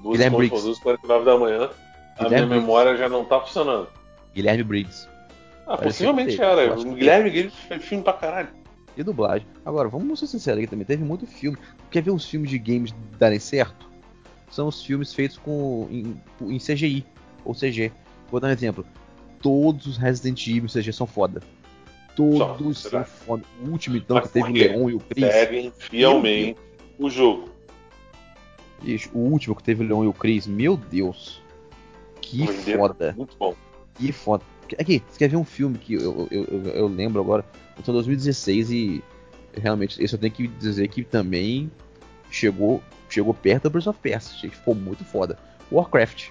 [0.00, 0.64] duas Guilherme pontos, Briggs.
[0.66, 1.70] duas 49 da manhã,
[2.16, 2.60] a Guilherme minha Briggs.
[2.60, 3.88] memória já não tá funcionando.
[4.32, 5.08] Guilherme Briggs.
[5.66, 6.78] Ah, possivelmente era.
[6.78, 8.50] O Guilherme Briggs fez filme pra caralho.
[8.96, 9.48] E dublagem.
[9.64, 11.58] Agora, vamos ser sinceros aqui também, teve muito filme.
[11.90, 13.90] Quer ver os filmes de games darem certo?
[14.48, 17.04] São os filmes feitos com em, em CGI
[17.46, 17.92] ou CG.
[18.30, 18.84] Vou dar um exemplo.
[19.40, 21.40] Todos os Resident Evil CG são foda.
[22.16, 23.44] Todos São, são foda.
[23.62, 24.52] O último, então, Mas que teve o?
[24.52, 25.32] Leon e o Chris.
[25.32, 26.58] Seguem fielmente
[26.98, 27.50] o jogo.
[28.82, 31.42] Bicho, o último que teve o Leon e o Chris, meu Deus.
[32.20, 33.10] Que foda.
[33.10, 33.54] é Muito bom.
[33.94, 34.42] Que foda.
[34.78, 37.44] Aqui, você quer ver um filme que eu, eu, eu, eu lembro agora?
[37.78, 39.04] Então 2016 e
[39.54, 41.70] realmente, esse eu tenho que dizer que também
[42.30, 44.50] chegou, chegou perto da Prince of Persia.
[44.50, 45.38] Ficou muito foda.
[45.70, 46.30] Warcraft.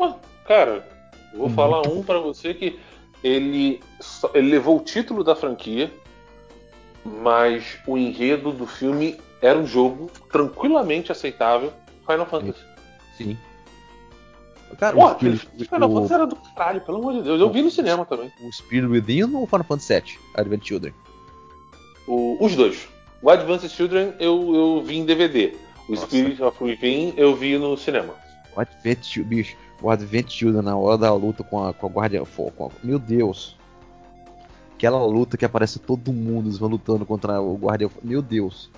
[0.00, 0.14] Pô,
[0.46, 0.88] cara,
[1.34, 2.80] vou falar um pra você que
[3.22, 3.82] ele,
[4.32, 5.92] ele levou o título da franquia,
[7.04, 11.70] mas o enredo do filme era um jogo tranquilamente aceitável.
[12.06, 12.64] Final Fantasy.
[13.14, 13.36] Sim.
[14.78, 17.38] Cara, o, aquele Final o, Fantasy era do caralho, pelo amor de Deus.
[17.38, 18.32] Eu vi no cinema também.
[18.42, 20.18] o Spirit Within ou o Final Fantasy VII?
[20.34, 20.94] Advent Children?
[22.08, 22.88] O- os dois.
[23.20, 25.54] O Advanced Children eu, eu vi em DVD.
[25.86, 26.06] O Nossa.
[26.06, 28.14] Spirit of Within eu vi no cinema.
[28.56, 29.56] O Advent Children, bicho.
[29.82, 32.70] O Advent Children na hora da luta com a, com a Guardian Fo- com a-
[32.82, 33.56] Meu Deus.
[34.74, 37.90] Aquela luta que aparece todo mundo, eles vão lutando contra o Guardião.
[38.02, 38.70] Meu Deus.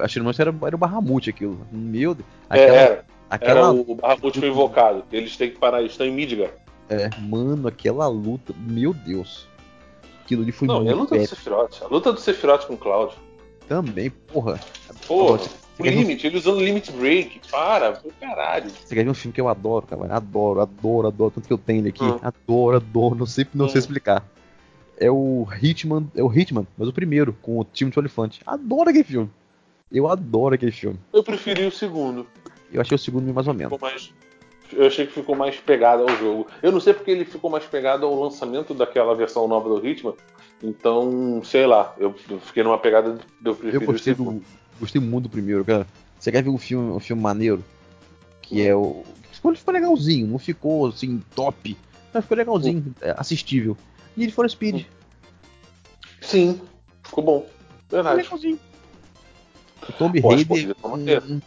[0.00, 1.58] Achei que era, era o Barramute aquilo.
[1.70, 2.26] Meu Deus.
[2.50, 5.04] É, Aquela, era, aquela era o Bahamut foi invocado.
[5.12, 6.50] Eles têm que parar, eles estão em Midgar.
[6.88, 8.52] é, mano, aquela luta.
[8.58, 9.46] Meu Deus.
[10.24, 11.82] Aquilo ali foi Não, e a muito luta do Sephiroth.
[11.82, 13.14] A luta do Sephiroth com o Cloud.
[13.68, 14.58] também, porra.
[15.06, 15.48] Você
[15.78, 17.40] o ver um- Limit, ele usando Limit Break.
[17.50, 18.70] Para, caralho.
[18.70, 20.14] Você quer ver um filme que eu adoro, cara?
[20.14, 21.30] Adoro, adoro, adoro.
[21.34, 22.04] Tanto que eu tenho ele aqui.
[22.04, 22.18] Hum.
[22.22, 23.14] Adoro, adoro.
[23.14, 23.80] Não sei, não sei Hum.
[23.80, 24.24] explicar.
[24.98, 26.06] É o Hitman.
[26.14, 28.40] É o Hitman, mas o primeiro, com o time de Olifante.
[28.46, 29.30] Adoro aquele filme.
[29.90, 30.98] Eu adoro aquele filme.
[31.12, 32.26] Eu preferi o segundo.
[32.72, 33.78] Eu achei o segundo mais ou menos.
[33.80, 34.12] Mais.
[34.72, 36.46] Eu achei que ficou mais pegado ao jogo.
[36.62, 40.14] Eu não sei porque ele ficou mais pegado ao lançamento daquela versão nova do Hitman.
[40.62, 44.42] Então, sei lá, eu fiquei numa pegada de eu preferir Eu gostei do.
[44.80, 45.86] Gostei muito do primeiro, cara.
[46.18, 47.64] Você quer ver um filme, um filme maneiro?
[48.42, 49.02] Que é o.
[49.32, 51.76] Ficou, ficou legalzinho, não ficou assim, top.
[52.12, 53.76] Mas ficou legalzinho, é, assistível.
[54.16, 54.86] Need for Speed.
[56.20, 56.60] Sim,
[57.02, 57.40] ficou bom.
[57.40, 57.50] Ficou
[57.90, 58.16] Verdade.
[58.22, 58.58] legalzinho.
[59.88, 60.76] O Tomb acho Raider.
[60.84, 61.40] hum,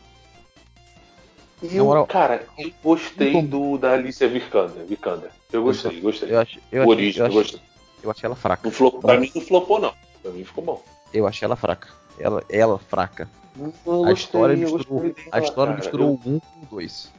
[1.63, 4.85] E Na eu, moral, cara, eu gostei Tom- do da Alicia Vikander.
[4.85, 5.31] Vikander.
[5.51, 6.31] Eu gostei, gostei.
[6.31, 7.61] Eu achei, eu o Origem, eu eu achei, gostei.
[8.03, 8.61] eu achei ela fraca.
[8.63, 9.93] Não flopou, pra mim não flopou, não.
[10.21, 10.83] Pra mim ficou bom.
[11.11, 11.87] Eu achei ela fraca.
[12.19, 13.29] Ela, ela fraca.
[13.85, 15.83] Eu a história gostei, eu misturou, gostei a dela, história cara.
[15.83, 17.11] misturou o 1 com o 2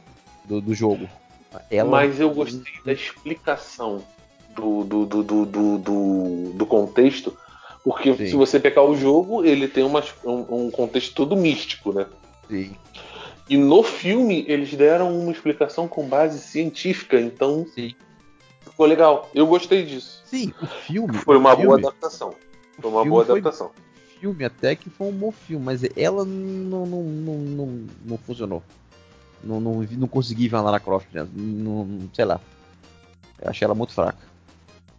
[0.45, 1.03] do, do jogo.
[1.51, 4.03] Eu- Ela, Mas eu gostei da explicação
[4.55, 7.35] do, do, do, do, do, do- contexto.
[7.83, 8.25] Porque Sim.
[8.27, 12.05] se você pegar o jogo, ele tem umas- um, um contexto todo místico, né?
[12.47, 12.75] Sim,
[13.49, 17.95] E no filme eles deram uma explicação com base científica, então sim.
[18.61, 19.29] ficou legal.
[19.33, 20.21] Eu gostei disso.
[20.25, 21.17] Sim, o filme.
[21.19, 22.33] Foi uma filme, boa adaptação.
[22.79, 23.71] Foi uma boa foi- adaptação.
[23.88, 23.88] O
[24.19, 28.63] filme até que foi um bom filme, mas ela não, não, não, não, não funcionou.
[29.43, 31.27] Não, não, não consegui ver a Lara Croft, né?
[31.33, 32.39] não, não- sei lá.
[33.41, 34.19] Eu achei ela muito fraca.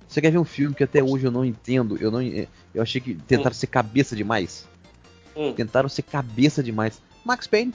[0.08, 1.96] Você quer ver um filme que até hoje eu não entendo?
[2.00, 4.66] Eu não, eu achei que tentaram ser cabeça demais.
[5.36, 5.52] Hum.
[5.52, 7.00] Tentaram ser cabeça demais.
[7.24, 7.72] Max Payne.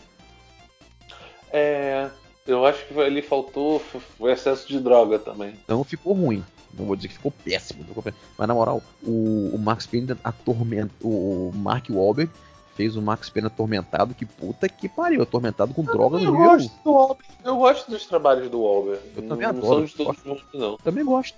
[1.54, 2.10] É,
[2.46, 3.82] eu acho que ali faltou
[4.20, 5.54] o excesso de droga também.
[5.68, 6.44] Não ficou ruim.
[6.78, 7.86] Não vou dizer que ficou péssimo.
[7.88, 8.04] não.
[8.38, 10.94] Mas na moral, o, o Max Payne atormenta.
[11.02, 12.30] O, Mark Wahlberg
[12.76, 14.14] fez o Max Payne atormentado.
[14.14, 15.22] Que puta que pariu.
[15.22, 16.46] Atormentado com droga no eu nível.
[16.50, 17.18] gosto do.
[17.46, 19.02] Eu gosto dos trabalhos do Wahlberg.
[19.16, 20.28] Eu não, também não adoro, são de todos gosto.
[20.28, 20.78] mundo, não.
[20.78, 21.38] Também gosto.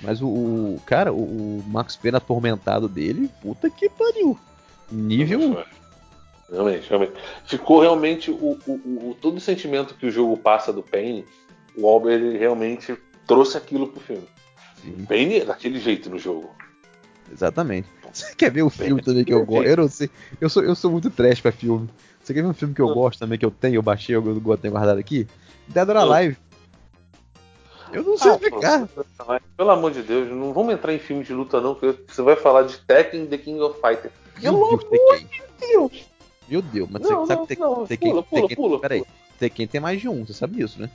[0.00, 1.22] Mas o, o- cara, o,
[1.58, 4.38] o Max Payne atormentado dele, puta que pariu.
[4.92, 5.58] Nível.
[6.50, 7.12] Realmente, realmente.
[7.44, 8.72] Ficou realmente o, o,
[9.10, 11.24] o- todo o sentimento que o jogo passa do Pain,
[11.76, 12.94] o Wahlberg ele realmente
[13.26, 14.26] trouxe aquilo pro filme.
[14.82, 16.50] Sim, é daquele jeito no jogo.
[17.32, 17.88] exatamente.
[18.12, 19.66] Você quer ver o filme também que eu gosto?
[19.68, 20.08] Eu não sei.
[20.40, 21.88] Eu sou, eu sou muito trash pra filme.
[22.22, 24.24] Você quer ver um filme que eu gosto também, que eu tenho, eu baixei, eu,
[24.24, 25.26] eu tenho guardado aqui?
[25.68, 26.36] Dead or Alive.
[27.92, 28.88] Eu não sei Ah, explicar.
[28.88, 29.04] pô,
[29.56, 32.34] Pelo amor de Deus, não vamos entrar em filme de luta, não, porque você vai
[32.36, 34.10] falar de Tekken The King of Fighter.
[34.42, 36.06] Meu Pelo Deus, amor de Deus!
[36.48, 39.04] Meu Deus, mas Não, você sabe não, que não, Tekken, pula, pula, Tekken, pula, peraí.
[39.38, 40.90] Tekken tem mais de um, você sabe disso, né?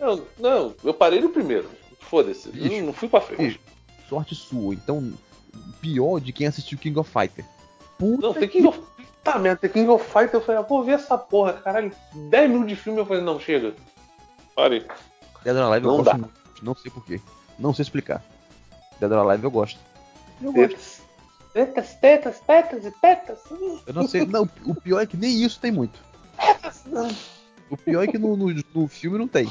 [0.00, 1.68] Não, não, eu parei no primeiro.
[2.00, 3.42] Foda-se, não, não fui pra frente.
[3.42, 3.60] bicho.
[4.08, 4.74] Sorte sua.
[4.74, 5.12] Então,
[5.80, 7.44] pior de quem assistiu King of Fighter.
[7.98, 8.80] Puta Não, The King of.
[9.24, 11.90] Tá merda, The King of Fighter, eu falei, ah, vou ver essa porra, caralho.
[12.14, 13.74] 10 minutos de filme, eu falei, não, chega.
[14.54, 14.86] Parei.
[15.42, 16.18] Dead or Alive eu Não gosto dá.
[16.18, 16.34] muito.
[16.62, 17.20] Não sei porquê.
[17.58, 18.22] Não sei explicar.
[19.00, 19.80] Dead or Alive eu gosto.
[20.40, 21.04] Eu gosto.
[21.52, 23.38] Tetas, tetas, tetas, e tetas.
[23.86, 24.26] Eu não sei.
[24.26, 25.98] Não, o pior é que nem isso tem muito.
[26.36, 27.10] Tetas, não.
[27.68, 29.50] O pior é que no, no, no filme não tem.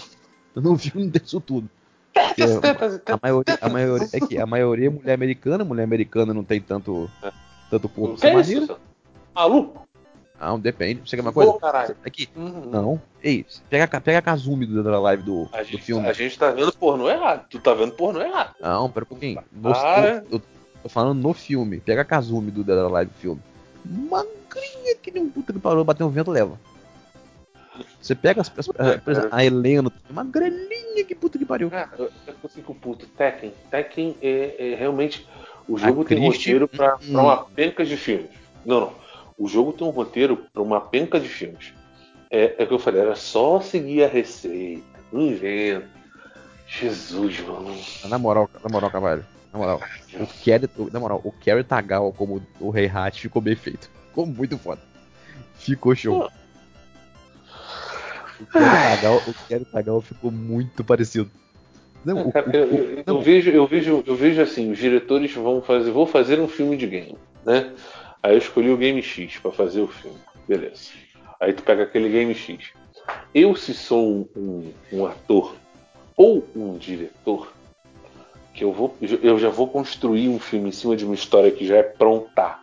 [0.56, 1.70] No filme não tem isso tudo.
[2.14, 6.34] Tetas, É, A maioria, a maioria é que a maioria é mulher americana, mulher americana
[6.34, 7.10] não tem tanto
[7.70, 8.78] Tanto por Que é?
[9.34, 9.86] Maluco?
[10.40, 11.02] Não, depende.
[11.06, 11.52] Você quer uma coisa?
[11.52, 11.96] Pô, caralho.
[12.06, 12.30] Aqui.
[12.36, 12.70] Uhum.
[12.70, 13.02] Não.
[13.24, 16.08] Ei, pega, pega a Kazumi do da live do, A do gente, filme.
[16.08, 17.46] a gente tá vendo pornô errado.
[17.50, 18.54] Tu tá vendo pornô errado.
[18.62, 19.42] Não, pera um pouquinho.
[19.62, 20.24] Para.
[20.30, 20.42] eu, eu
[20.84, 21.80] tô falando no filme.
[21.80, 23.42] Pega a Kazumi do da live do filme.
[23.86, 26.60] Magrinha que nem um puta que parou, bateu um vento leva.
[28.02, 31.70] Você pega as, as- a, por exemplo, a Helena, magrelinha que puta que pariu.
[31.70, 33.06] Cara, eu, eu tô fico puto.
[33.08, 33.54] Tekken.
[33.72, 35.28] Tekken é, é realmente.
[35.68, 37.12] O jogo A tem Christie- roteiro pra, Hum.
[37.14, 38.30] pra uma penca de filmes.
[38.66, 38.94] Não, não.
[39.38, 41.74] O jogo tem um roteiro pra uma penca de filmes.
[42.30, 44.84] É, é o que eu falei, era só seguir a receita.
[45.12, 45.88] Não inventa.
[46.68, 47.76] Jesus, mano.
[48.06, 49.26] Na moral, na moral, Cavalho.
[49.54, 49.82] Na moral.
[50.20, 53.90] O Kerry, na moral, o Kerry Tagawa como o Rei Hat ficou bem feito.
[54.08, 54.82] Ficou muito foda.
[55.56, 56.30] Ficou show.
[58.40, 61.30] O Kerry Tagawa, o Kerry Tagawa ficou muito parecido.
[62.04, 65.34] Não, Cara, o- eu, eu- eu não, vejo, eu vejo, eu vejo assim, os diretores
[65.34, 67.74] vão fazer, vou fazer um filme de game, né?
[68.22, 70.18] Aí eu escolhi o Game X pra fazer o filme,
[70.48, 70.90] beleza?
[71.40, 72.72] Aí tu pega aquele Game X.
[73.34, 75.56] Eu se sou um, um- um ator
[76.18, 77.54] ou um diretor,
[78.54, 81.66] que eu vou, eu já vou construir um filme em cima de uma história que
[81.68, 82.58] já é pronta,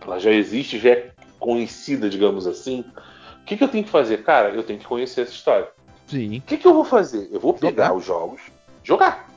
[0.00, 2.84] ela já existe, já é conhecida, digamos assim.
[3.48, 4.50] O que, que eu tenho que fazer, cara?
[4.50, 5.68] Eu tenho que conhecer essa história.
[6.06, 6.36] sim.
[6.36, 7.30] O que, que eu vou fazer?
[7.32, 7.96] Eu vou pegar Jogar.
[7.96, 8.40] os jogos,
[8.84, 9.30] jogar.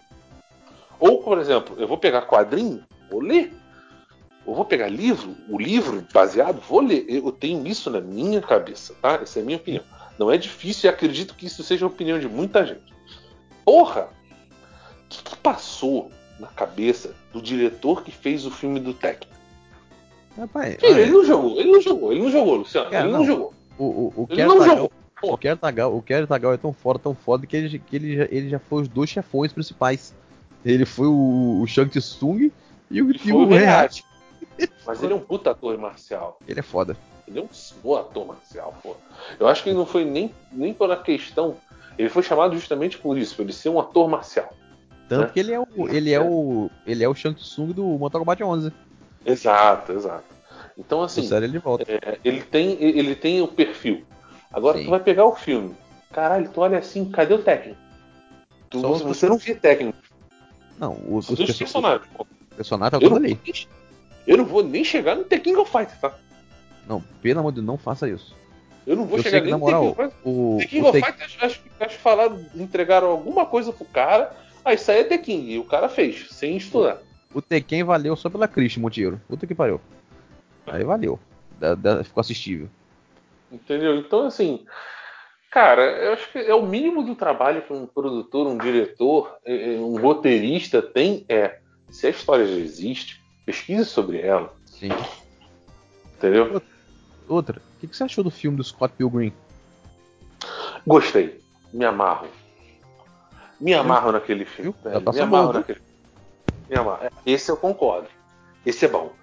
[0.99, 3.53] Ou, por exemplo, eu vou pegar quadrinho, vou ler.
[4.45, 7.05] Ou vou pegar livro, o livro baseado, vou ler.
[7.07, 9.13] Eu tenho isso na minha cabeça, tá?
[9.13, 9.83] Essa é a minha opinião.
[10.19, 12.93] Não é difícil e acredito que isso seja a opinião de muita gente.
[13.63, 14.09] Porra!
[15.05, 19.29] O que, que passou na cabeça do diretor que fez o filme do Tekken?
[20.37, 22.89] Rapaz, Filho, olha, ele não jogou, ele não jogou, ele não jogou, Luciano.
[22.89, 23.25] Cara, ele não, não.
[23.25, 23.60] jogou.
[23.77, 24.91] O, o, o Ele não jogou.
[25.23, 28.15] O Kerry Tagawa, o Kerry Tagawa é tão foda, tão foda que ele, que ele,
[28.17, 30.15] já, ele já foi os dois chefões principais.
[30.65, 32.51] Ele foi o, o Shang Tsung
[32.89, 34.03] e o, Ele e o o Rei Rei Hat.
[34.85, 36.39] Mas ele é um puta ator marcial.
[36.47, 36.97] Ele é foda.
[37.27, 37.49] Ele é um
[37.83, 38.95] bom ator marcial, pô.
[39.39, 41.55] Eu acho que ele não foi nem, nem pela questão.
[41.97, 44.51] Ele foi chamado justamente por isso, por ele ser um ator marcial.
[45.07, 45.29] Tanto É.
[45.29, 48.43] que ele é o ele é o ele é o Shang Tsung do Mortal Kombat
[48.43, 48.71] 11.
[49.25, 50.23] Exato, exato.
[50.85, 51.85] Então, assim, sério ele volta.
[51.89, 54.03] é, ele, tem, ele tem o perfil.
[54.51, 54.85] Agora, Sim.
[54.85, 55.75] tu vai pegar o filme.
[56.11, 57.79] Caralho, tu olha assim, cadê o técnico?
[58.69, 59.97] Tu, você, os- não vê técnico.
[60.79, 62.07] Não, os, os perso- personagens.
[62.55, 63.39] personagem tá Eu ali.
[64.27, 66.13] eu não vou nem chegar no The King of Fighters, tá?
[66.87, 68.35] Não, pelo amor de Deus, não faça isso.
[68.85, 70.99] Eu não vou Eu chegar que, nem na The King o, The King o of
[70.99, 74.35] Fighters, acho, que- acho que falaram, entregaram alguma coisa pro cara.
[74.65, 75.51] Aí é The King.
[75.53, 76.97] E o cara fez, sem estudar.
[77.33, 79.21] o Tekken valeu só pela Christian Monteiro.
[79.27, 79.79] Puta que pariu.
[80.67, 81.19] Aí valeu.
[81.59, 82.69] Da- da- ficou assistível.
[83.51, 83.97] Entendeu?
[83.97, 84.65] Então, assim,
[85.51, 89.99] cara, eu acho que é o mínimo do trabalho que um produtor, um diretor, um
[89.99, 91.59] roteirista tem é
[91.89, 94.89] se a história já existe, pesquise sobre ela, Sim.
[96.15, 96.61] entendeu?
[97.27, 99.33] Outra, o que, você achou do filme do Scott Pilgrim?
[100.87, 101.41] Gostei,
[101.73, 102.27] me amarro.
[103.59, 104.73] Me amarro naquele filme.
[104.81, 105.81] Tá me amarro bom, naquele
[106.67, 107.09] Me amarro.
[107.25, 108.07] Esse eu concordo.
[108.65, 109.13] Esse é bom.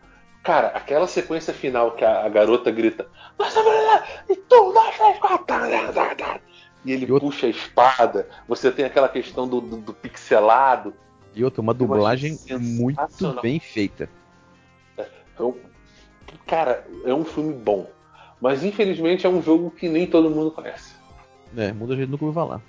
[0.49, 3.07] Cara, aquela sequência final que a, a garota grita.
[3.38, 5.44] "Nossa, blá, blá, E tu, dois, três, quatro.
[5.44, 6.40] tá, tá, tá, tá."
[6.86, 8.26] E ele E outro- puxa a espada.
[8.49, 10.94] Você tem aquela questão do, do- do pixelado.
[11.34, 12.99] E outra, uma dublagem muito
[13.42, 14.09] bem feita.
[15.34, 15.55] Então,
[16.46, 17.86] cara, é um filme bom.
[18.40, 20.94] Mas infelizmente é um jogo que nem todo mundo conhece.
[21.59, 22.62] É, muita gente nunca ouviu falar.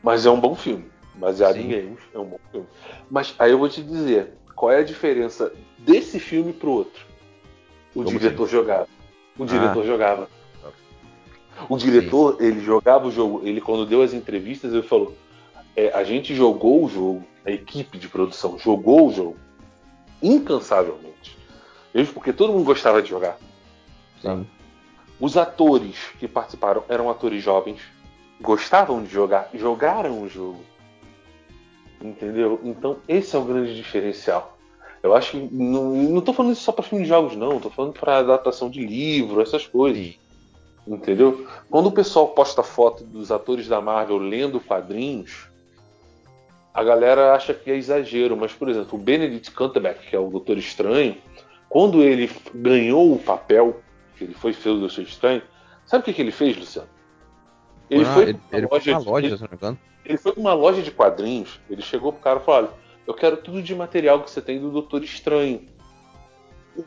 [0.00, 0.88] Mas é um bom filme.
[1.16, 1.62] Baseado Sim.
[1.62, 2.68] em games, é um bom filme.
[3.10, 7.04] Mas aí eu vou te dizer, qual é a diferença desse filme pro outro?
[7.94, 8.88] O Como diretor jogava.
[9.38, 9.86] O diretor Ah.
[9.86, 10.28] jogava.
[11.68, 13.40] O diretor, ele jogava o jogo.
[13.44, 15.14] Ele, quando deu as entrevistas, ele falou:
[15.76, 19.36] é, a gente jogou o jogo, a equipe de produção jogou o jogo
[20.22, 21.36] incansavelmente.
[21.92, 23.38] Mesmo porque todo mundo gostava de jogar.
[24.20, 24.46] Sim.
[25.20, 27.80] Os atores que participaram eram atores jovens,
[28.40, 30.60] gostavam de jogar, jogaram o jogo.
[32.04, 32.60] Entendeu?
[32.62, 34.58] Então esse é o grande diferencial.
[35.02, 37.58] Eu acho que não, não tô falando isso só para filme de jogos, não.
[37.58, 40.14] Tô falando para adaptação de livro, essas coisas.
[40.86, 41.46] Entendeu?
[41.70, 45.48] Quando o pessoal posta foto dos atores da Marvel lendo quadrinhos,
[46.74, 48.36] a galera acha que é exagero.
[48.36, 51.16] Mas, por exemplo, o Benedict Cumberbatch, que é o Doutor Estranho,
[51.70, 53.80] quando ele ganhou o papel,
[54.18, 55.42] que ele foi feito do Doutor Estranho,
[55.86, 56.88] sabe o que, que ele fez, Luciano?
[57.90, 59.78] Ele Ah, foi ele, pra ele uma foi loja, loja, ele, se não me engano.
[60.04, 62.70] ele foi pra uma loja de quadrinhos, ele chegou pro cara e falou: olha,
[63.06, 65.62] eu quero tudo de material que você tem do Doutor Estranho.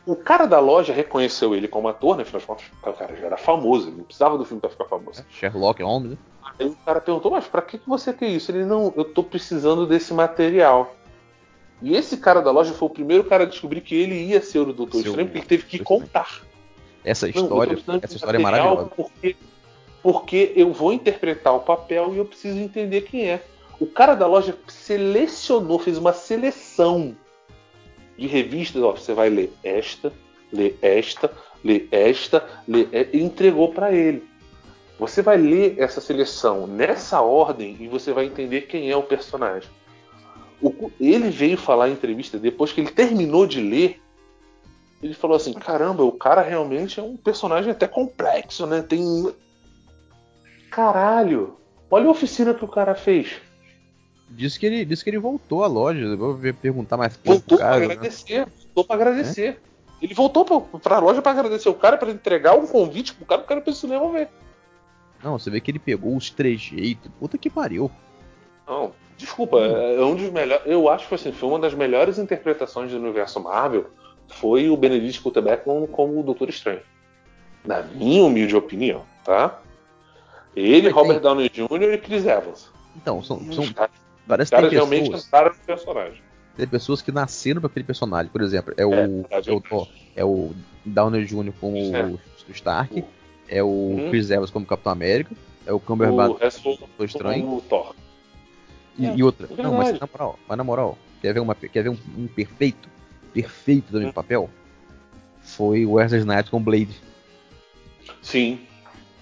[0.05, 2.23] O, o cara da loja reconheceu ele como ator, né?
[2.23, 4.85] Afinal de contas, o cara já era famoso, ele não precisava do filme pra ficar
[4.85, 5.23] famoso.
[5.29, 6.17] Sherlock Holmes, né?
[6.59, 8.51] Aí o cara perguntou, mas pra que você quer isso?
[8.51, 10.93] Ele, não, eu tô precisando desse material.
[11.81, 14.59] E esse cara da loja foi o primeiro cara a descobrir que ele ia ser
[14.59, 16.41] o Doutor Seu- Estranho, porque ele teve que contar.
[17.05, 18.89] Essa Não, história, Estranho essa história é maravilhosa.
[18.95, 19.37] Porque,
[20.07, 23.43] porque eu vou interpretar o papel e eu preciso entender quem é.
[23.77, 27.13] O cara da loja selecionou, fez uma seleção
[28.17, 28.81] de revistas.
[28.81, 30.13] Ó, você vai ler esta,
[30.49, 31.29] ler esta,
[31.61, 34.23] ler esta, ler, e entregou para ele.
[34.97, 39.69] Você vai ler essa seleção nessa ordem e você vai entender quem é o personagem.
[40.61, 44.01] O- ele veio falar em entrevista depois que ele terminou de ler.
[45.03, 48.81] Ele falou assim: caramba, o cara realmente é um personagem até complexo, né?
[48.81, 49.03] Tem.
[50.77, 51.57] Caralho!
[51.89, 53.41] Olha a oficina que o cara fez.
[54.29, 56.15] Disse que ele, disse que ele voltou à loja.
[56.15, 57.79] Vou perguntar mais Voltou cara.
[57.79, 57.85] né?
[57.85, 58.45] agradecer.
[58.45, 59.59] Voltou pra agradecer.
[59.99, 63.41] Ele voltou pra, pra loja pra agradecer o cara, pra entregar um convite pro cara,
[63.41, 64.29] pro cara ir pro cinema ver.
[65.23, 67.09] Não, você vê que ele pegou os trejeitos.
[67.19, 67.89] Puta que pariu.
[68.67, 70.63] Não, desculpa, é um dos melhores.
[70.67, 73.87] Eu acho que assim, foi uma das melhores interpretações do universo Marvel.
[74.27, 76.81] Foi o Benedict Cumberbatch como, como o Doutor Estranho.
[77.65, 79.59] Na minha humilde opinião, tá?
[80.59, 81.93] Ele, Mas Robert tem- Downey Jr.
[81.93, 82.69] e Chris Evans.
[82.95, 83.91] Então, são, são caras,
[84.27, 86.21] parece que tem realmente pessoas, entraram no personagem.
[86.55, 88.31] tem pessoas que nasceram pra aquele personagem.
[88.31, 89.03] Por exemplo, é o, É,
[89.45, 89.85] é, o, ó,
[90.15, 90.51] é o
[90.83, 91.51] Downey Jr.
[91.59, 92.03] como É.
[92.05, 93.03] o Stark,
[93.47, 94.09] é o Uhum.
[94.09, 95.35] Chris Evans como Capitão América,
[95.65, 96.31] é o Cumberbatch
[96.65, 97.43] O como Estranho.
[97.43, 97.93] como o Thor.
[98.97, 99.47] E, É, e outra.
[99.55, 102.25] é não, mas na moral, mas na moral, quer ver, uma, quer ver um, um
[102.27, 102.89] perfeito?
[103.31, 104.03] Perfeito do Hum.
[104.05, 104.49] meu papel?
[105.41, 106.99] Foi o Wesley Snipes com Blade.
[108.21, 108.59] Sim.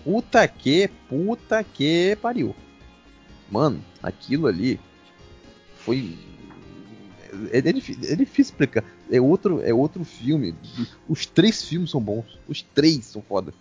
[0.05, 2.55] Puta que, puta que pariu.
[3.51, 4.79] Mano, aquilo ali
[5.77, 6.17] foi.
[7.51, 8.83] É, é difí- é difícil explicar.
[9.11, 10.55] É outro, é outro filme.
[11.09, 12.39] Os três filmes são bons.
[12.47, 13.51] Os três são foda.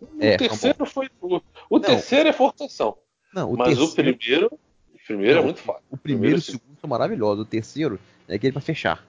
[0.00, 1.08] O É, terceiro foi.
[1.22, 1.40] O,
[1.70, 2.96] o terceiro é forçação.
[3.32, 4.58] Não, o mas o terceiro, primeiro.
[4.94, 5.80] O primeiro Não, é muito foda.
[5.90, 6.52] o primeiro e o sim.
[6.52, 7.42] segundo são maravilhosos.
[7.44, 7.98] O terceiro
[8.28, 9.04] é aquele pra fechar.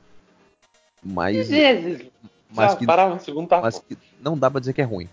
[1.03, 2.05] Mas, Mas,
[2.49, 5.09] mas que parava no segundo tá mas que não dá pra dizer que é ruim.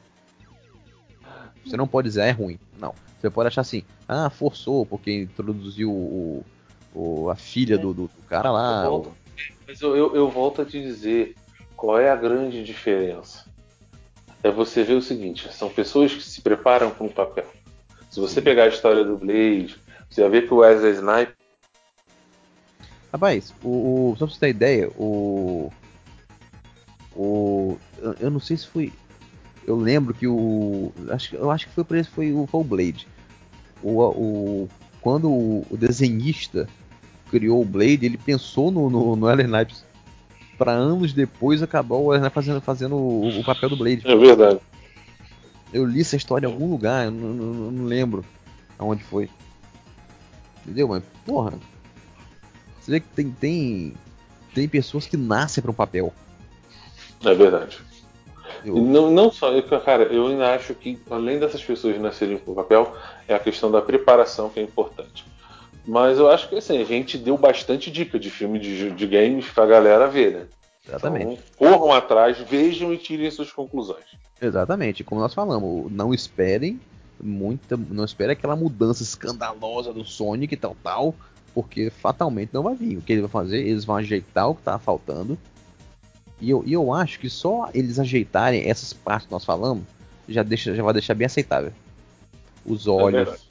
[1.64, 2.58] Você não pode dizer "Ah, é ruim.
[2.78, 2.94] Não.
[3.20, 6.44] Você pode achar assim, ah, forçou porque introduziu o,
[6.94, 8.84] o- a filha do, do- do cara lá.
[8.84, 9.12] Eu volto-
[9.66, 11.34] Mas eu, eu, eu volto a te dizer
[11.76, 13.46] qual é a grande diferença.
[14.42, 17.46] É você ver o seguinte: são pessoas que se preparam para um papel.
[18.10, 19.76] Se você pegar a história do Blade,
[20.10, 21.34] você vai ver que o Wesley Snipes
[23.12, 25.70] Rapaz, o, o- só pra você ter ideia, o.
[27.16, 27.78] O.
[27.98, 28.92] Eu, eu não sei se foi.
[29.66, 30.92] Eu lembro que o.
[31.10, 33.06] Acho, eu acho que foi por esse foi o, foi o Blade.
[33.82, 34.68] O, o,
[35.00, 36.68] quando o, desenhista
[37.30, 39.84] criou o Blade, ele pensou no, no, no Ellen Snipes
[40.56, 44.02] pra anos depois acabar o Ellen fazendo, fazendo o, o papel do Blade.
[44.06, 44.60] É verdade.
[45.72, 48.24] Eu li essa história em algum lugar, eu não, não- não lembro
[48.78, 49.28] aonde foi.
[50.62, 50.88] Entendeu?
[50.88, 51.54] Mas, porra.
[52.80, 53.94] Você vê que tem, tem,
[54.54, 56.12] tem pessoas que nascem para um papel.
[57.24, 57.78] É verdade.
[58.64, 62.54] Eu, não, não só, eu, cara, eu ainda acho que além dessas pessoas nascerem o
[62.54, 62.94] papel,
[63.28, 65.24] é a questão da preparação que é importante.
[65.86, 69.46] Mas eu acho que assim, a gente deu bastante dica de filme de, de games
[69.50, 70.46] pra galera ver, né?
[70.86, 71.40] exatamente.
[71.56, 74.04] Então, corram atrás, vejam e tirem suas conclusões.
[74.40, 75.04] Exatamente.
[75.04, 76.80] Como nós falamos, não esperem
[77.20, 77.76] muita.
[77.76, 81.14] Não espere aquela mudança escandalosa do Sonic e tal, tal.
[81.54, 82.98] Porque fatalmente não vai vir.
[82.98, 83.58] O que eles vão fazer?
[83.58, 85.38] Eles vão ajeitar o que tá faltando.
[86.40, 89.84] E eu, e eu acho que só eles ajeitarem essas partes que nós falamos
[90.28, 91.72] já, deixa, já vai deixar bem aceitável.
[92.66, 93.42] Os olhos, verdade.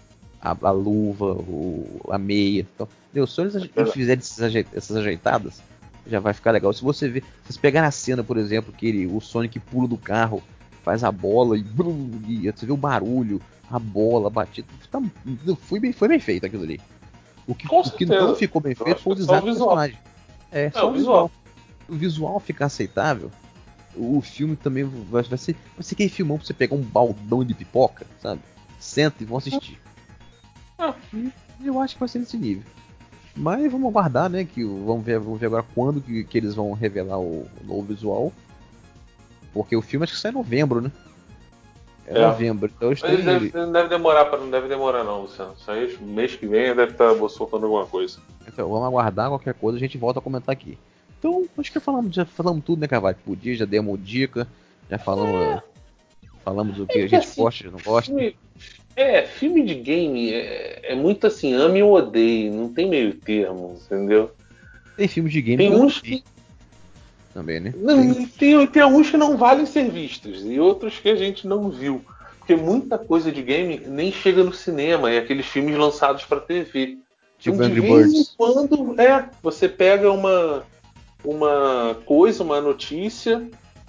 [0.42, 2.62] a, a luva, o- a meia.
[2.76, 3.28] Então, entendeu?
[3.28, 3.92] Só eles, verdade.
[3.92, 5.62] fizerem essas, ajei- essas ajeitadas,
[6.08, 6.74] já vai ficar legal.
[6.74, 9.88] Se você ver, se vocês pegarem a cena, por exemplo, que ele, o Sonic pula
[9.88, 10.42] do carro,
[10.84, 11.64] faz a bola e,
[12.28, 13.40] e você vê o barulho,
[13.72, 14.68] a bola batida.
[14.92, 15.02] Tá,
[15.62, 16.82] foi, bem, foi bem feito aquilo ali.
[17.48, 19.70] O que, o que não ficou bem feito foi o é o design do visual.
[19.70, 19.98] personagem.
[20.52, 21.32] É, só o o visual.
[21.94, 23.30] O visual ficar aceitável,
[23.96, 25.56] o filme também vai, vai ser.
[25.76, 28.42] Vai ser aquele filmão pra você pegar um baldão de pipoca, sabe?
[28.80, 29.80] Senta e vão assistir.
[30.80, 30.96] Ah.
[31.64, 32.64] Eu acho que vai ser nesse nível.
[33.36, 34.44] Mas vamos aguardar, né?
[34.44, 37.84] Que vamos ver, vamos ver agora quando que, que eles vão revelar o, o novo
[37.84, 38.34] visual.
[39.54, 40.92] Porque o filme acho que sai em novembro, né?
[42.08, 42.28] É, É.
[42.28, 42.72] novembro.
[42.76, 45.54] Então Mas deve, não deve demorar, pra, não deve demorar não, Luciano.
[45.58, 48.20] Isso aí, mês que vem deve estar soltando alguma coisa.
[48.48, 50.78] Então, vamos aguardar qualquer coisa, a gente volta a comentar aqui.
[51.24, 53.16] Então, acho que falamos, já falamos tudo, né, Carvalho?
[53.24, 54.46] Podia, já demos dica,
[54.90, 55.62] já falamos,
[56.44, 58.12] falamos do que a gente assim, gosta e não gosta.
[58.12, 58.36] Filme-
[58.94, 63.80] é, filme de game é, é muito assim, ame ou odeie, não tem meio termo,
[63.86, 64.36] entendeu?
[64.98, 66.22] Tem filmes de game Tem que uns que.
[67.34, 67.74] também, né?
[67.74, 71.48] Não, Tem- tem, tem alguns que não valem ser vistos e outros que a gente
[71.48, 72.04] não viu.
[72.38, 76.98] Porque muita coisa de game nem chega no cinema, é aqueles filmes lançados pra TV.
[77.40, 80.66] Tipo de Angry vez em quando, é, você pega uma,
[81.24, 83.48] uma coisa, uma notícia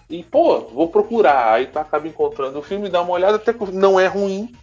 [0.08, 1.54] e, pô, vou procurar.
[1.54, 4.54] Aí tu acaba encontrando o filme, dá uma olhada, até que não é ruim,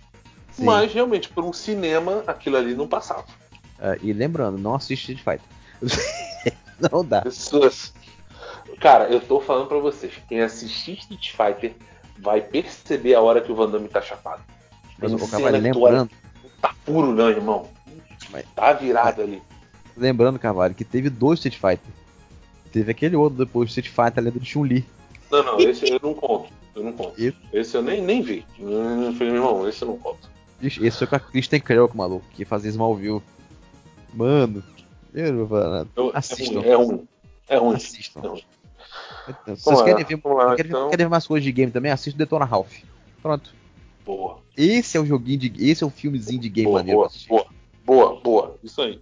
[0.51, 0.65] Sim.
[0.65, 3.25] mas realmente, por um cinema, aquilo ali não passava.
[3.79, 6.55] É, e lembrando, não assiste Street Fighter.
[6.91, 7.21] não dá.
[7.21, 7.93] Pessoas.
[8.79, 11.75] Cara, eu tô falando pra vocês, quem assistir Street Fighter
[12.19, 14.41] vai perceber a hora que o Van Damme tá chapado.
[14.99, 16.11] Mas o Carvalho, lembrando,
[16.61, 17.67] Tá puro não, irmão.
[18.29, 19.41] Mas- Tá virado ali.
[19.97, 22.00] lembrando, Carvalho, que teve dois Street Fighter.
[22.71, 24.85] Teve aquele outro depois, Street Fighter, a lenda de Chun-Li.
[25.29, 26.49] Não, não, esse eu não conto.
[26.75, 27.21] Eu não conto.
[27.21, 28.45] E- Esse eu nem, nem vi.
[28.57, 30.29] Eu falei, meu irmão, esse eu não conto.
[30.61, 33.21] Esse foi com a Kristen Krelk, maluco, que fazia Smallville.
[34.13, 34.63] Mano,
[35.13, 35.89] eu não vou falar nada.
[35.95, 36.61] Eu- Assistam.
[36.61, 37.07] É ruim.
[37.47, 37.75] É ruim.
[37.75, 38.21] Assistam.
[38.23, 38.43] É ruim.
[39.29, 40.89] Então, se vocês querem ver, lá, querem, então.
[40.89, 42.79] querem ver mais coisas de game também, assista o Detona Ralph.
[43.21, 43.53] Pronto.
[44.05, 44.39] Boa.
[44.57, 45.69] Esse é o joguinho de.
[45.69, 47.45] Esse é o filmezinho de game Boa, maneiro boa, boa,
[47.85, 48.59] boa, boa.
[48.63, 48.99] Isso aí.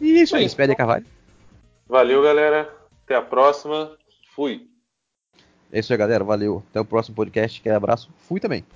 [0.00, 1.04] E isso aí, aí, Carvalho.
[1.86, 2.74] Valeu, galera.
[3.04, 3.96] Até a próxima.
[4.34, 4.68] Fui.
[5.72, 6.24] É isso aí, galera.
[6.24, 6.62] Valeu.
[6.70, 7.60] Até o próximo podcast.
[7.60, 8.10] Aquele abraço.
[8.28, 8.64] Fui também.